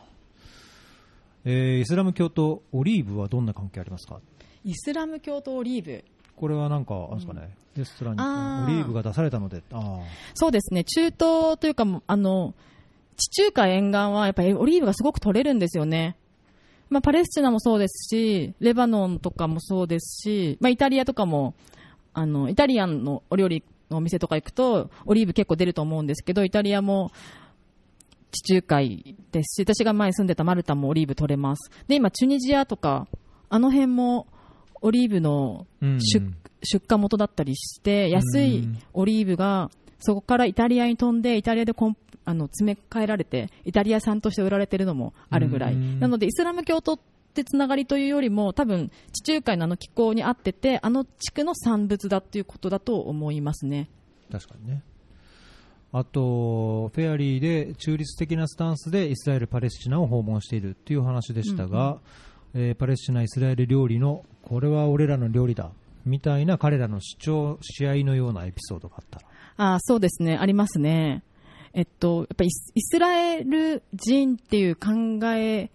[1.44, 4.20] えー、イスラム教とオリーブはどんな関係ありますか？
[4.66, 6.04] イスラム教とオリーブ。
[6.36, 9.62] これはなんか、あですかね、うん、レストランにオリーブが出されたので、
[10.34, 12.54] そうですね、中東というか、あの
[13.16, 16.18] 地中海沿岸はやっぱりオリーブがすごく取れるんですよね。
[16.90, 21.54] まあ、パレスチナもそうですし、レバノンとかもそうですし、まあ、イタリアとかも、
[22.14, 27.12] あの、イタリアンのお料理のお店とか行くと、オリーブ結構出ると思うんですけど、イタリアも
[28.32, 31.72] 地中海ですし、私が前住んでたマルタもオリーブ取れます。
[31.88, 33.08] で、今、チュニジアとか、
[33.50, 34.28] あの辺も
[34.86, 36.22] オリーブの出,、
[36.62, 45.76] 出荷元だったりして、安いオリーブがそこからイタリアに飛んで、イタリアでコンあの詰め替えられて、イタリア産として売られているのもあるぐらい。
[45.76, 47.00] なので、イスラム教徒っ
[47.34, 53.90] てつながりというよりも、多分地中海のあの気候に合ってて、あの地区の産物だということだと思いますね。
[54.32, 54.84] 確かにね。
[55.92, 62.00] あと、フェアリーで中立的なスタンスでイスラエル、パレスチナを訪問しているという話でしたが、うんうん
[62.58, 65.72] えー、パレスチナ、イスラエル料理のこれは俺らの料理だ
[66.06, 69.26] みたいな彼らの主張、試合のようなエピソードがあったら
[69.76, 71.24] あそうですね、ありますね。
[71.74, 75.70] えっと、やっぱりイスラエル人っていう考え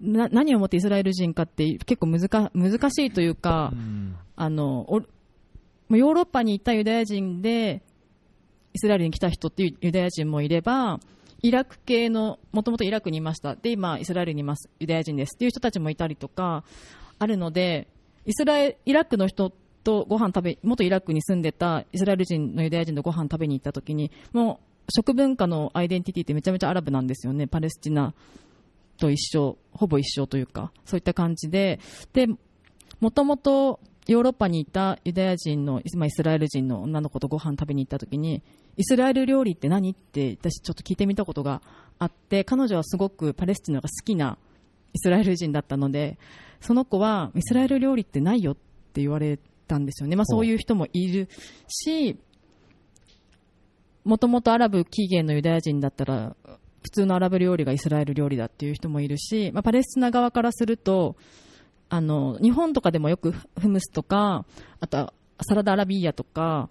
[0.00, 7.82] な何をもってイスラエル人かって結構難難しいというか、うん、あのヨーロッパに行ったユダヤ人で
[8.72, 10.98] イスラエルに来た人っていうユダヤ人もいれば
[11.44, 13.54] イラク系の、もともとイラクにいました。
[13.54, 14.70] で、今、イスラエルにいます。
[14.80, 15.36] ユダヤ人です。
[15.36, 16.64] っていう人たちもいたりとか、
[17.18, 17.88] あるので、
[18.26, 27.46] イスラエイラクの人とご飯食べ、元イラクに住んでたイスラエル人のユダヤ人とご飯食べに行った時に、もう、食文化のアイデンティティってめちゃめちゃアラブなんですよね。
[27.46, 28.14] パレスチナ
[28.98, 31.80] と一緒、ほぼ一緒というか、そういった感じで、
[32.12, 32.26] で、
[33.00, 38.42] もともとヨーロッパにいたユダヤ人の、まあ、イスラエル人の女の子とご飯食べに行った時に
[38.76, 41.62] イスラエル料理って何って私ちょっと聞いてみたことが
[41.98, 44.36] あって彼女はすごくパレスチナが好きな
[44.92, 46.18] イスラエル人だったので
[46.64, 50.16] その子はイスラエル料理ってないよって言われたんですよね。
[50.16, 51.28] まあ、そういう人もいる
[51.68, 52.18] し、
[54.04, 56.36] もともとアラブ起源のユダヤ人だったら、
[56.82, 61.16] 普通のアラブ料理がイスラエル料理だっていう人もいるし、まあ、パレスチナ側からすると、
[61.90, 64.46] あの、日本とかでもよくフムスとか、
[64.80, 66.70] あとはサラダアラビーヤとか、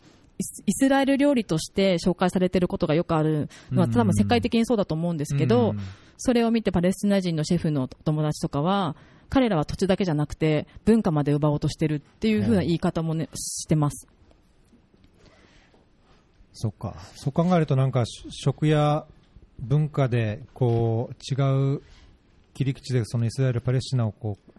[0.66, 5.76] イスラエル料理として紹介されていることがよくあるのは、多分世界的にそうだと思うんですけど、
[6.18, 8.96] それを見てパレスチナ人のシェフの友達とかは、
[9.34, 14.08] 彼らは土地だけじゃなくて文化まで奪おうとしてるっていうふうな言い方もね、してます。
[16.54, 16.96] そっか。
[17.16, 19.08] そう考えるとなんか食や
[19.58, 21.82] 文化でこう違う
[22.54, 24.54] 切り口でそのイスラエル、パレスチナをこう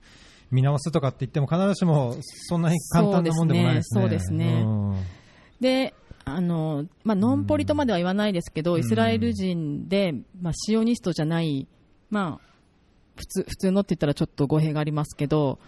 [0.51, 2.17] 見直すとかって言っても必ずしも
[2.49, 4.03] そんなに簡単なもんでもないですね。
[4.03, 4.67] そうですね。
[5.61, 11.69] で、あの、まあ、ノンポリとまでは言わないですけど、イスラエル人で、まあ、シオニストじゃない、
[12.11, 12.54] まあ、
[13.17, 15.59] 普通、普通のって言ったらちょっと語弊がありますけど、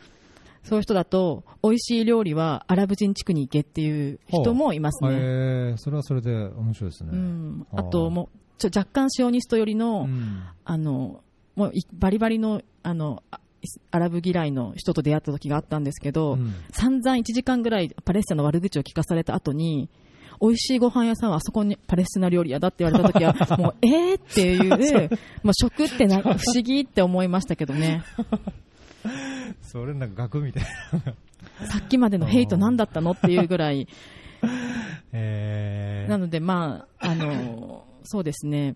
[0.67, 5.11] そういう人だと、美味しい料理はアラブ人地区に行けっていう人もいますね。
[5.13, 7.11] えー、それはそれで面白いですね。
[7.13, 11.23] うん、あともう、ちょ若干シオニスト寄りの、うん、あの、
[11.55, 13.23] もうバリバリの、あの、
[13.91, 19.89] アラブ嫌いの人と出会った時があったんですけど、うん、散々1時間ぐらいパレスチナの悪口を聞かされた後に、
[20.41, 25.11] 美味しいご飯屋さんはあそこにパレスチナ料理屋だって言われた時は、 もう、えーっていう、
[25.43, 28.03] もう食ってなんか不思議って思いましたけどね。
[29.63, 31.69] それなんか額みたいな。
[31.69, 33.89] さっきまでのヘイト何だったのっていうぐらい。
[35.13, 38.75] えー、なので、まあ、あの、そうですね。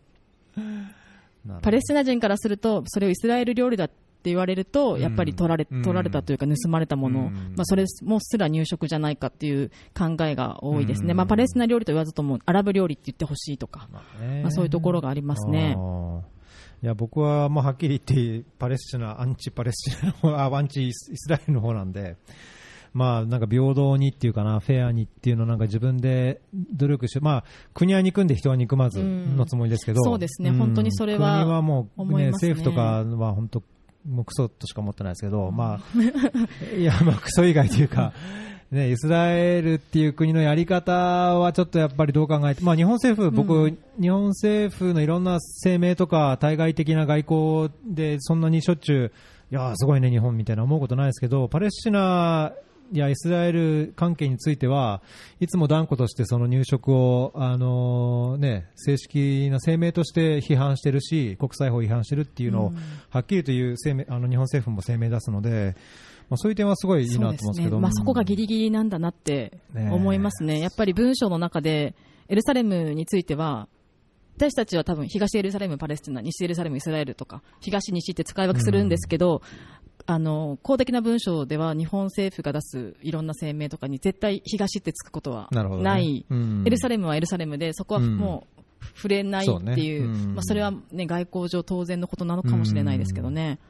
[1.63, 14.03] パレスチナ人からすると、それをイスラエル料理だって言われると、やっぱり取られ,、取られたというか、盗まれたもの、まあ、それもすら入植じゃないかっていう考えが多いですね、まあ、パレスチナ料理と言わずとも、アラブ料理って言ってほしいとか、ま
[14.49, 15.77] あ、そういうところがありますね。
[16.83, 22.17] いや僕はもうはっきり言って、パレスチナ、アンチパレスチナの 方、アンチイスラエルの方なんで、
[22.93, 33.63] まあ、なんか平等にっていうかな、フェアにっていうのをなんか自分で努力して、まあ、国は憎んで人は憎まずのつもりですけど、そうですね、本当にそれは、国はもう、ね、政府とかは本当、
[34.09, 38.13] もうクソとしか思ってないですけど、まあ、いや、まあ、クソ以外というか、
[38.71, 49.13] ね、イスラエルっていう国のやり方はちょっとやっぱりどう考えて、まあ、日本政府、僕、うん、日本政府のいろんな声明とか対外的な外交でそんなにしょっちゅう、
[49.51, 52.53] いやすごいね、日本みたいな思うことないですけど、パレスチナ
[52.93, 55.03] やイスラエル関係については
[55.41, 62.73] いつも断固としてその入植を、あのね、正式な声明として批判しているし国際法違反しているっていうのを
[63.11, 65.77] はっきりという声明あの日本政府も声明出すので。
[66.29, 67.71] まあ、そういう点はすごいいいなと思うんですけど。
[67.79, 70.61] そ、まあ、そこがギリギリなんだなって思いますね、ね。
[70.61, 71.97] やっぱり文章の中で
[72.29, 73.67] エルサレムについては
[74.41, 79.43] 私たちは多分東エルサレム、パレスチナ、西エルサレム、イスラエルとか東、西って使い分けするんですけど、
[80.11, 86.25] あの公的な文書では日本政府が出すいろんな声明とかに絶対東ってつくことはない、ね。
[86.31, 88.61] うん、エルサレムはエルサレムでそこはもう
[88.97, 90.15] 触れないっていう、うん。
[90.15, 93.61] そ、ねまあ、それは、ね、外交上当然のことなのかもしれないですけどね。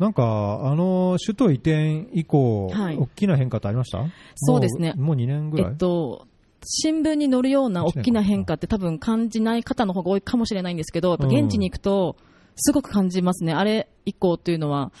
[0.00, 4.04] なんか、あの、首都移転以降、はい、大きな変化ってありました？
[4.36, 4.94] そうですね。
[4.96, 6.26] もう2年ぐらい、えっと、
[6.64, 12.16] 新聞に載るような大きな変化って多分感じない方の方が多いかもしれないんですけど、現地に行くと、
[12.58, 13.52] すごく感じますね。
[13.52, 14.92] あれ以降というのは、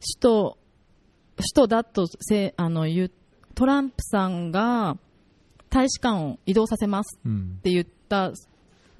[0.00, 0.58] 首都、
[1.36, 3.10] 首都だとせあの言
[3.54, 4.96] トランプさんが
[5.70, 7.30] 大使館を移動させますっ
[7.62, 8.32] て言った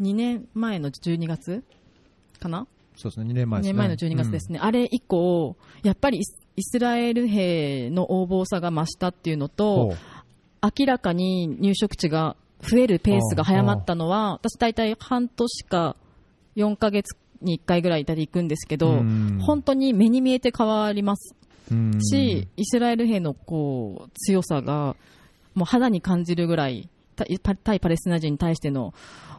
[0.01, 1.63] 2年前の12月
[2.39, 2.67] かな？
[2.97, 9.95] そうですね、2年前、ね、2年前の12月ですね、うん、あれ以降、やっぱりイスラエル兵の横暴さが増したっていうのと、
[10.63, 15.97] 明らかに入植地が増えるペースが早まったのは、私、大体半年か
[16.57, 19.03] 4ヶ月に1回ぐらいいたり行くんですけど、
[19.41, 21.35] 本当に目に見えて変わります
[22.03, 24.97] し、イスラエル兵のこう強さが
[25.55, 26.89] もう肌に感じるぐらい、
[27.63, 28.95] 対パレスチナ人に対しての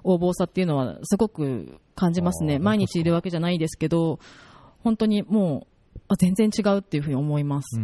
[0.05, 4.19] 横暴さっていうのはすごく感じますね、毎日いるわけじゃないですけど、
[4.83, 7.79] 本当にもうあ全然違うっていうふうに思います。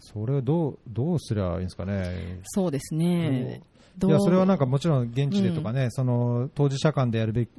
[0.00, 2.40] それをどうどうすればいいんですかね。
[2.44, 3.60] そうですね。
[4.06, 7.50] いやそれはなんかもちろん現地でとかね、うん、その当事者間でやるべき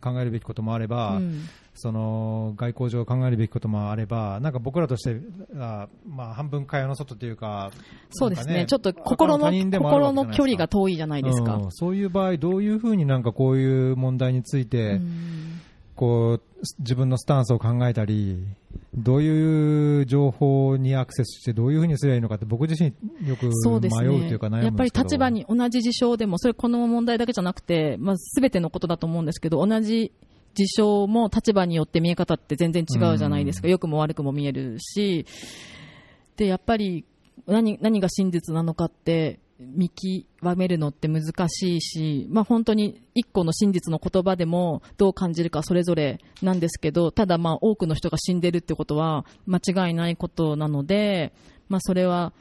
[0.00, 5.20] 考えるべきこともあれば、うん、その外交上考えるべきこともあれば、なんか僕らとして
[5.58, 7.70] あ、まあ、半分会話の外というか、
[8.10, 15.00] そうですね、ねちょっと心の心の距離が遠いじゃないですか、うん、そういう場合、どういうふうになんかこういう問題について、
[15.98, 16.42] こう
[16.78, 18.38] 自分のスタンスを考えたり、
[18.94, 22.94] どういう情報にアクセスして、どういうふうにすればいいのかって、僕自身、
[23.28, 30.12] よく迷うというか、ね、やっぱり立場に同じ事象でも、それ、この問題だけじゃなくて、まあ、全てのことだと思うんですけど、同じ
[30.54, 35.26] 事象も立場によって見え方って全然違うじゃないですか、良くも悪くも見えるし、
[36.36, 37.04] で、やっぱり
[37.48, 51.32] 何何が真実なのかって見極めるのって難しいし、まあ、本当に一個の真実の言葉でもどう感じるかそれぞれなんですけどただまあ多くの人が死んでるってことは間違いないことなので、
[51.68, 52.32] まあ、それは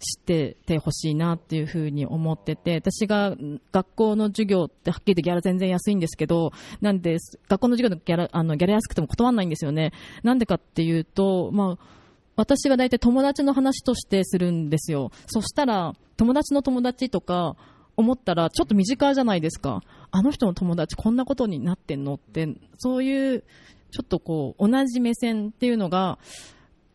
[0.00, 3.36] 知っててほしいなっていうふうに思ってて私が
[3.72, 7.18] 学校の授業ってはっきり言ってギャラ全然安いんですけどなんで
[7.48, 9.92] 学校の授業のギャラあのギャラ安くても断らないんですよね。
[10.22, 12.03] なんでかっていうと、まあ
[12.36, 15.10] 私は大体友達の話としてするんですよ。
[15.26, 17.56] そしたら、友達の友達とか
[17.96, 19.82] 思ったら、ちょっと身近じゃないですか。
[20.10, 23.44] あの人の友達こんなことになってんのって、そういう、
[23.90, 26.18] ちょっとこう、同じ目線っていうのが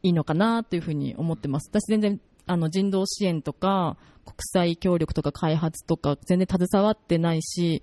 [0.03, 1.69] いいのかなというふうに思ってます。
[1.71, 7.81] 私全然、あの、人道支援とか、国際協力とか開発とか、全然携わってないし、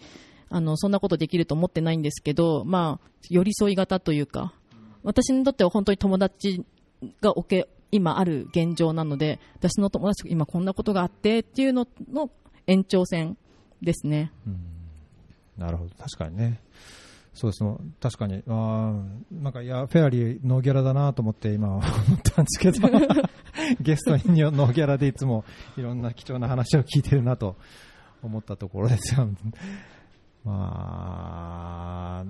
[0.49, 4.53] あの、そんなことできると思ってないんですけど、まあ、寄り添い型というか、
[5.03, 6.65] 私にとっては本当に友達
[7.21, 12.31] がおけ今ある現状なので私の友達が今こんなことがあってっていうのの
[12.67, 13.37] 延長線
[13.83, 14.33] ですね。
[15.57, 15.91] なるほど。
[15.97, 16.61] 確かにね。
[17.33, 17.65] そうです
[18.01, 18.43] 確かに。
[18.49, 21.85] あなんかいやフェアリーノーギャラだなと思って今思っ
[22.23, 22.89] たんですけど。
[23.81, 25.45] ゲストにノーギャラでいつも
[25.77, 27.57] いろんな貴重な話を聞いてるなと
[28.23, 29.29] 思ったところですよ。
[30.45, 32.25] まあ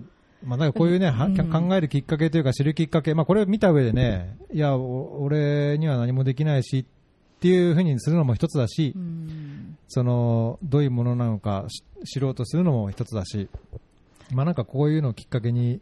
[0.46, 6.86] まあ、なんかこういうね、うん、考えるきっかけというか、知るきっかけ、まあ、これを見た上でね、いや、俺には何もできないし
[7.36, 11.66] っていうふうにするのも一つだし、うん、そのどういうものなのか
[12.04, 13.48] 知ろうとするのも一つだし、
[14.32, 15.80] まあ、なんかこういうのをきっかけに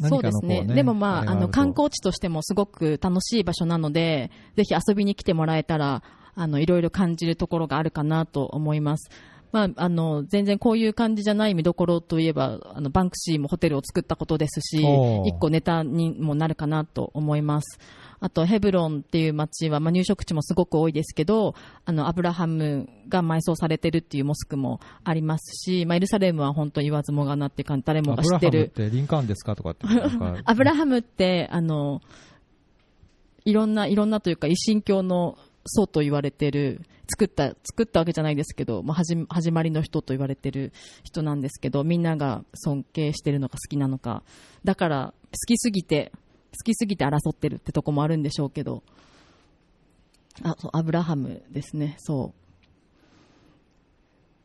[0.00, 0.64] そうですね。
[0.64, 6.04] でもまあ、あの、観光地としてもすごく楽しい場所なので、ぜひ遊びに来てもらえたら、
[6.36, 9.10] あの、いろいろ感じるところがあるかなと思います。
[9.52, 14.82] まあ、あの全然こういう感じじゃない見どころといえばあのバンクシーもホテルを作ったことですし
[15.24, 17.78] 一個ネタにもなるかなと思います。
[18.20, 27.84] あとヘブロンっていう街は、まあ、入植地もすごく多いですけどあのアブラハムが埋葬されているっていうモスクもありますし、まあ、エルサレムは本当言わずもがなって感じ。
[27.86, 28.72] 誰もが知ってる。
[28.74, 29.86] アブラハムってリンカーンですかとかって
[30.44, 32.02] アブラハムってあの
[33.44, 35.38] いろんないろんなというか一神教の
[35.68, 40.72] 祖と言われてる作った作ったわけじゃないですけど、まあ、始始まりの人と言われてる
[41.04, 44.22] 人なんですけどみんなが尊敬してるのか好きなのか。
[44.64, 46.12] だから好きすぎて
[46.56, 48.82] 好きすぎて争ってるってとこもあるんでしょうけど。
[50.42, 51.96] あそうアブラハムですね。
[51.98, 52.48] そう。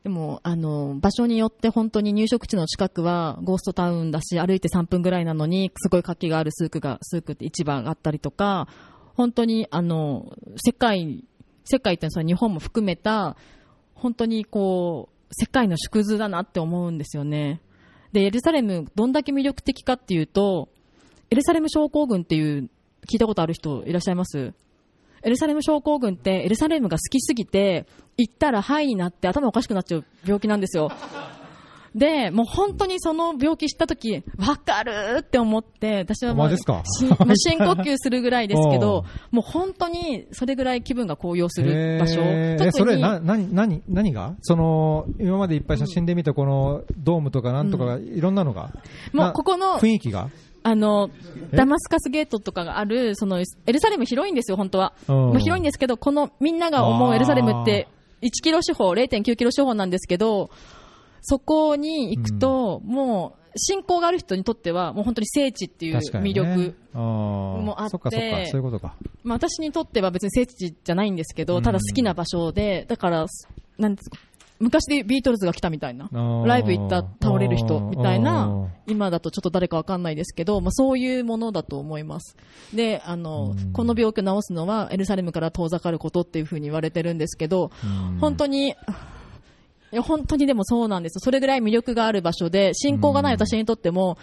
[0.04, 8.68] でもあの場所によって本当に入植地の近くはゴーストタウンだし歩いて3分ぐらいなのにすごい活気があるスークがスークって市場があったりとか
[9.16, 11.24] 本当にあの世界
[11.66, 13.36] 世界ってそれ日本も含めた
[13.94, 17.62] 本当にこう世界の縮図だなって思うんですよね。
[18.12, 20.70] でエルサレムどんだけ魅力的かっていうと
[21.32, 22.70] エルサレム症候群っていう
[23.10, 24.54] 聞いたことある人いらっしゃいます？
[25.24, 27.88] エルサレム症候群ってエルサレムが好きすぎて
[28.18, 30.92] 行ったらハイになって頭おかしくなっちゃう病気なんですよ。
[31.96, 42.22] で、もう本当にその病気した時、わかるって思って、私はもう、深呼吸するぐらいですけど、 もう本当にそれぐらい気分が高揚する場所。
[42.22, 44.36] え、それ、な、なに、なに、何が？
[44.42, 48.72] その、今までいっぱい写真で見たこのドームとかなんとか、いろんなのが、
[49.14, 50.30] もうここの、雰囲気が？
[50.66, 51.10] あの、
[51.52, 54.94] ダマスカスゲートとかがある、その、エルサレム広いんですよ、本当は。
[55.08, 57.88] もう広いんですけど、このみんなが思うエルサレムって、
[58.22, 60.50] 1キロ四方、0.9キロ四方なんですけど、
[61.24, 68.96] そこに行くと、もう、信仰がある人にとっては、もう本当に聖地っていう魅力もあって、そういうことか。
[69.24, 73.26] まあ私にとっては別に聖地じゃないんですけど、ただ好きな場所で、だから、
[73.78, 74.18] なんですか、
[74.60, 76.10] 昔でビートルズが来たみたいな、
[76.46, 82.36] ライブ行った倒れる人みたいな、今だとちょっと誰かわかんないですけど、まあそういうものだと思います。
[82.74, 87.72] で、あの、この病気を治すのはエルサレムから遠ざかることっていうふうに言われてるんですけど、
[88.20, 88.76] 本当に、
[89.94, 91.20] いや本当にでもそうなんです。
[91.20, 94.18] それぐらい魅力がある場所で信仰がない私にとっても、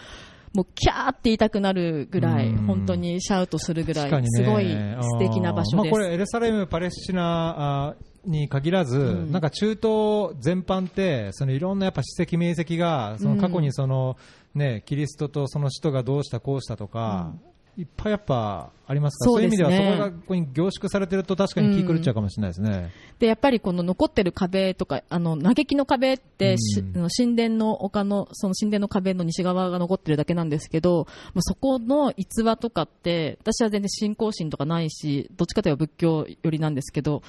[0.52, 5.76] もうキャーって言いたくなるぐらい、本当にシャウトするぐらい、すごい素敵な場所です。
[5.76, 7.94] まあ、これエルサレム、パレスチナ
[8.26, 14.16] に限らず、うん、なんか中東全般って、そのいろんなやっぱ史跡、名跡が、その過去にその、
[14.54, 17.32] ね、キリストとその使徒がどうした、こうしたとか、
[17.76, 19.24] いっぱいやっぱありますか？
[19.30, 22.70] そう、ね,、いう意味ではそこがここに凝縮されてると確かに気狂っちゃうかもしれないですね。
[23.12, 26.56] うん、でやっぱりこの残ってる壁とかあの嘆きの壁って、
[26.94, 37.22] うん、神殿の丘のその神殿の壁の西側が残ってるだけなんですけど、まあ、そこの逸話とかって私は全然信仰心とかないしどっちかというと仏教寄りなんですけど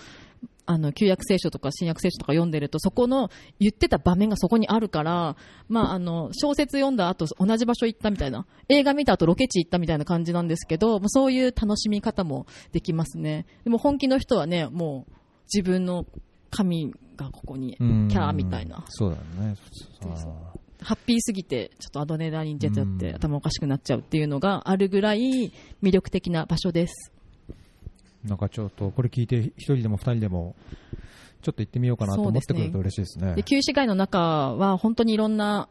[0.65, 5.35] あの、旧約聖書とか新約聖書とか読んでると、そこの言ってた場面がそこにあるから、
[5.67, 13.45] まあ、あの、小説読んだ後同じ場所行ったみたいな、映画見た後ロケ地行ったみたいな感じなんですけど、そういう楽しみ方もできますね。
[13.63, 15.13] でも本気の人はね、もう
[15.53, 16.05] 自分の
[16.49, 18.83] 神がここに、キャーみたいな。
[18.89, 19.55] そうだね。
[20.83, 25.51] ハッピーすぎて、ちょっとアドレナリン出ちゃって、頭おかしくなっちゃうっていうのがあるぐらい
[25.83, 27.11] 魅力的な場所です。
[28.25, 30.55] なんかちょっとこれ聞いて一人でも二人でも
[31.41, 33.35] ちょっと行ってみようかなと思ってくると嬉しいですね。
[33.35, 34.19] で、旧市街の中
[34.53, 35.69] は本当にいろんな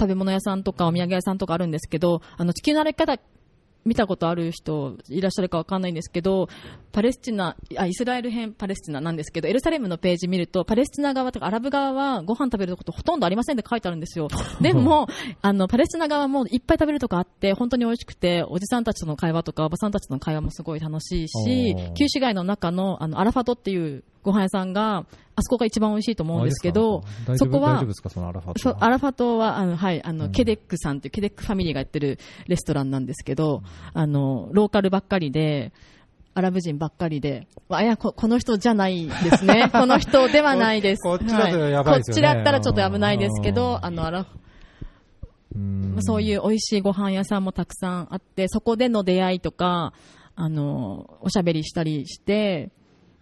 [0.00, 3.18] 食べ物屋さんとかお土産屋さんとかあるんですけど、あの地球の歩き方
[3.88, 6.48] 見たことある人いらっしゃるかわかんないんですけど、
[6.92, 14.28] パレスチナ、あ、イスラエル編パレスチナなんですけど、エルサレムのページ見ると、パレスチナ側とかアラブ側はご飯食べることほとんどありませんって書いてあるんですよ。
[14.60, 15.08] でも、
[15.40, 25.06] あの、パレスチナ側もいっぱい食べるとこあって、本当に美味しくて、おじさんたちとの会話とか、おばさんたちとの会話もすごい楽しいし、旧市街の中の、あの、アラファトっていうご飯屋さんが、
[25.38, 27.04] あそこが一番美味しいと思うんですけど、
[27.36, 28.84] そこは、アラファトは。
[28.84, 32.18] アラファトは、あの、はい、あの、うん、ケデックさんっていう、ケデックファミリーがやってる
[32.48, 33.62] レストランなんですけど、
[33.94, 35.72] あの、ローカルばっかりで、
[36.34, 39.70] アラブ人ばっかりで、あやこ、この人じゃないですね。
[39.72, 41.02] この人ではないです。
[41.02, 44.26] こ っちだとやばいですよね、はい、こっちだったらちょっと危ないですけど、あの、アラ
[46.00, 49.92] そういう美味しいご飯屋さんもたくさんあって、そこでの出会いとか、
[50.36, 52.70] あの、おしゃべりしたりして、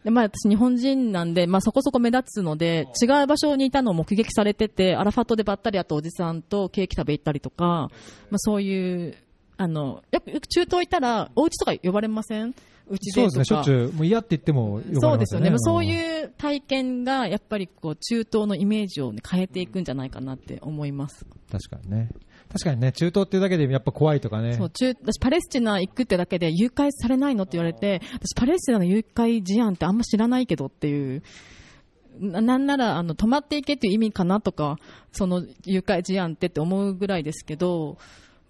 [0.07, 7.89] で、まあ私日本人なんで、まあそこそこ目立つので、違う場所にいたのを目撃されてて、アラファトでばったりあとおじさんとケーキ食べ行ったりとか、ま
[8.35, 9.17] あそういう、
[9.57, 12.55] あの、よく中東いたら、お家とか呼ばれません？
[12.89, 15.51] うちでそうですね、しょっちゅう、もう嫌って言っても、ね、そうですよね。
[15.57, 21.27] そういう体験が、やっぱりこう、中東のイメージを、ね、変えていくんじゃないかなって思います。
[21.51, 22.11] 確かにね。
[22.57, 24.55] 確かにね、中東っていうだけでやっぱ怖いとかね。
[24.55, 31.23] そう、中、私パレスチナ行くってだけで誘拐されないのって言われて、私パレスチナの誘拐事案ってあんま知らないけどっていう、
[32.19, 34.79] ななんなら、あの、泊まっていけっていう意味かなとか、
[35.13, 37.99] その誘拐事案ってって思うぐらいですけど、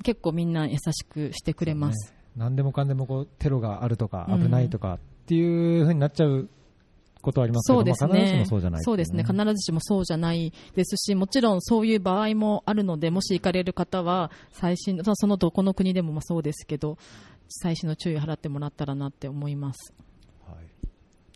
[0.04, 2.12] 結構みんな優しくしてくれます。
[2.12, 6.48] ね、何でもかんでもこう、テロがあるとか、危ないとかっていうふうになっちゃう
[7.26, 16.98] ことはありますけど、そうですね、必ずしもそうじゃない、ね、そうですね、必ずしもそうじゃないですし、もちろんそういう場合もあるので、もし行かれる方は、最新の、そのどこの国でもそうですけど、
[17.48, 19.92] 最新の注意を払ってもらったらなって思います。
[20.46, 20.88] はい。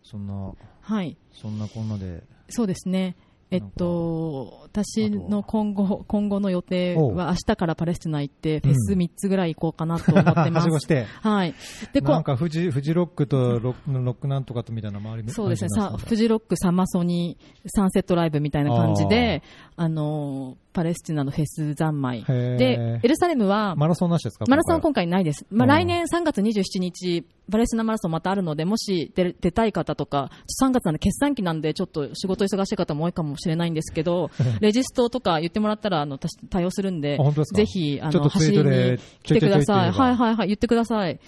[0.05, 1.17] そんな、はい。
[1.33, 2.23] そんなこんなで。
[2.49, 3.17] そうですね。
[3.53, 10.69] えっと、私の今後、今後の予定は明日からパレスチナ行って、フェス3つぐらい行こうかなと思ってます。
[11.21, 11.55] はい。
[11.93, 19.43] で、なんかフジ、フジロックとロックロックなんとかとみたいな周りそうですね、さフジロック、サマソニ、サンセットライブみたいな感じで、
[19.77, 22.25] あの、パレスチナのフェス三昧。
[22.25, 24.45] で、エルサレムは、マラソンなしですか？
[24.49, 25.47] マラソンは今回ないです。
[25.51, 30.31] まあ、来年3月27日、パレスチナマラソンまたあるので、もし出出たい方とか、
[30.63, 37.19] 3月なんで決算期なんで、ちょっと仕事忙しい方も多いかもしれないんですけど、 レジストとか言ってもらったら、あの、私対応するんで、
[37.55, 39.91] ぜひ、あの、走りに来てください。
[39.91, 41.19] はいはいはい、言ってください。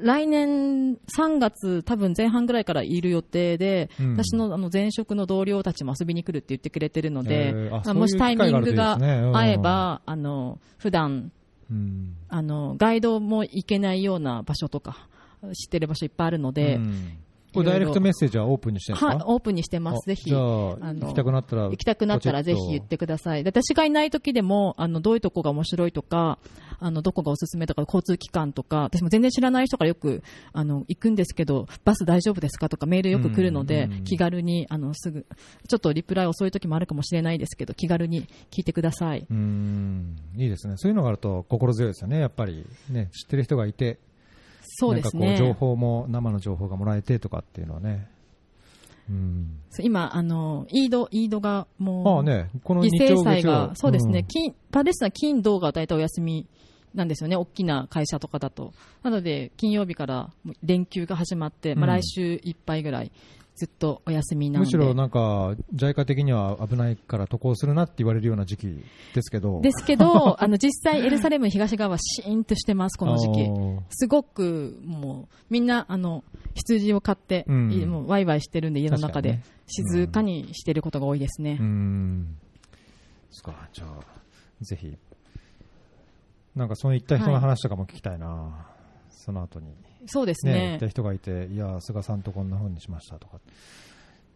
[0.00, 11.32] 来年3月、多分前半ぐらいからいる予定で、うん、私のあの前職の同僚たちも遊びに来るって言ってくれてるので、えー、もしタイミングが合えば、あの、普段、
[11.70, 15.08] うん、あの、ガイドも行けないような場所とか、
[15.54, 17.18] 知ってる場所いっぱいあるので、うん
[17.54, 19.14] これダイレクトメッセージはオープンにしてるんですか？
[19.14, 20.04] はい、オープンにしてます。
[20.08, 20.28] ぜひ。
[20.32, 21.62] あの行きたくなったら。
[21.66, 23.44] 行きたくなったらぜひ言ってください。
[23.44, 26.40] 私がいない時でも、あの、どういうとこが面白いとか、
[26.78, 30.22] あの、どこがおすすめとか、交通機関とか、私も全然知らない人からよく、
[30.52, 35.26] あの、行くんですけど、バス大丈夫ですかとかメールよく来るので、気軽に、あの、すぐ、
[35.68, 39.26] ちょっとリプライ遅い時もあるかもしれないですけど、気軽に聞いてください。
[39.30, 40.74] うん、いいですね。
[40.76, 42.66] そういうのがあると心強いですよね、やっぱり。
[42.90, 43.98] ね、知ってる人がいて、
[44.76, 45.36] そうですね。
[45.36, 48.08] 情報も、生の情報がもらえてとかっていうのはね。
[49.08, 56.46] うん、今、あの、イード、イードがもう、ああね、この犠牲祭が、そうですね、うん、金、パレスチナ金、銅が大体お休み
[56.94, 58.72] なんですよね、大きな会社とかだと。
[59.02, 60.30] なので、金曜日から
[60.62, 63.12] 連休が始まって、まあ、来週いっぱいぐらい
[63.56, 68.84] ずっとお休みむしろなんか、JICA 的には危ないから渡航するなって言われるような時期
[69.14, 69.60] ですけど。
[69.60, 73.48] ですけど、 あの実際エルサレム東側はシーンとしてます、この時期。
[73.90, 76.24] すごくもう、みんなあの
[76.54, 81.58] 羊を飼って、うん、もうワイワイしてるんで、家の中で、ね、静かにしてることが多いですね。
[81.60, 82.34] うん。
[82.34, 82.38] で
[83.30, 84.00] すか、じゃあ、
[84.62, 84.96] ぜひ、
[86.56, 88.66] なんかそういった人の話とかも聞きたいな、は
[89.10, 89.74] い、その後に。
[90.06, 90.52] そうですね。
[90.52, 93.36] ね、った人がいて、いや、菅さんとこんな風にしましたとか。
[93.36, 93.40] っ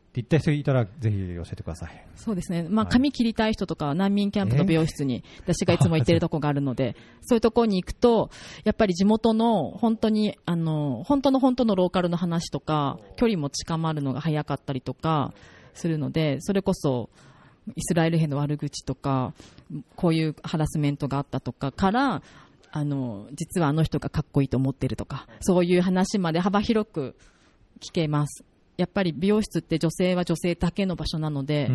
[0.09, 2.07] って言った人いたら、ぜひ教えてください。
[2.17, 2.67] そうですね。
[2.69, 8.31] まあ、髪切りたい人とか、難民キャンプの美容室に、私がいつも行ってるとこがあるので、 そういうところに行くと、
[8.65, 15.35] やっぱり地元の、本当に、あの、本当の本当のローカルの話とか、距離も近まるのが早かったりとか、
[15.75, 17.11] するので、それこそ、
[17.77, 19.35] イスラエル兵の悪口とか、
[19.95, 22.23] こういうハラスメントがあったとかから、
[22.71, 27.17] あの、実はあの人がかっこいいと思ってるとか、そういう話まで幅広く
[27.81, 28.45] 聞けます。
[28.77, 31.69] やっぱり美容室って女性は女性だけの場所なので、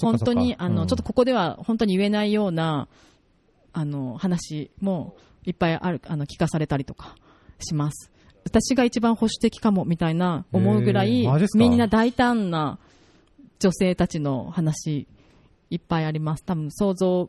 [0.00, 2.88] 本当に、あの、うん、ちょっとここでは本当に言えないような、
[3.72, 7.16] あの、話もいっぱいある、あの、聞かされたりとか
[7.60, 8.10] します。
[8.44, 11.26] 私が一番保守的かもみたいな思うぐらい、
[11.56, 12.78] みんな大胆な
[13.58, 15.06] 女性たちの話
[15.70, 16.44] いっぱいあります。
[16.44, 17.28] 多分想像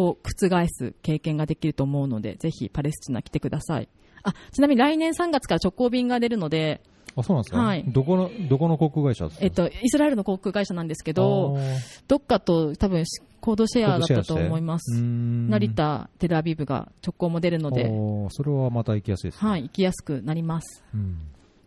[0.00, 3.88] を覆す経験ができると思うので、ぜひパレスチナ来てください。
[4.22, 6.80] あ、ちなみに来年3月から直行便が出るので、
[7.16, 11.58] あ、そうなんですか、はい、どこの、どこの航空会社えっと、イスラエルの航空会社なんですけど、
[12.06, 13.04] どっかと多分
[13.40, 15.00] コードシェアだったと思います。
[15.00, 17.90] 成田、テルアビブが直行も出るので、
[18.30, 20.84] それはまた行きやすいです、ね、はい、行きやすくなります。
[20.94, 21.18] うん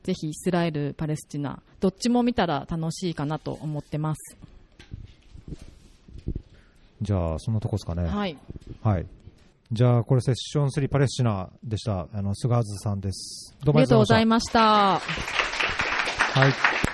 [0.03, 4.37] ぜひイスラエル、パレスチナ、どっちも見たら楽しいかなと思ってます。
[7.03, 8.03] じゃあ、そんなとこですかね。
[8.07, 8.37] はい。
[8.81, 9.05] はい。
[9.71, 12.07] じゃあ、これセッション3パレスチナでした。
[12.13, 13.55] あの、菅津さんです。
[13.63, 14.99] どうもありがとうございました。
[14.99, 14.99] は
[16.47, 16.92] い。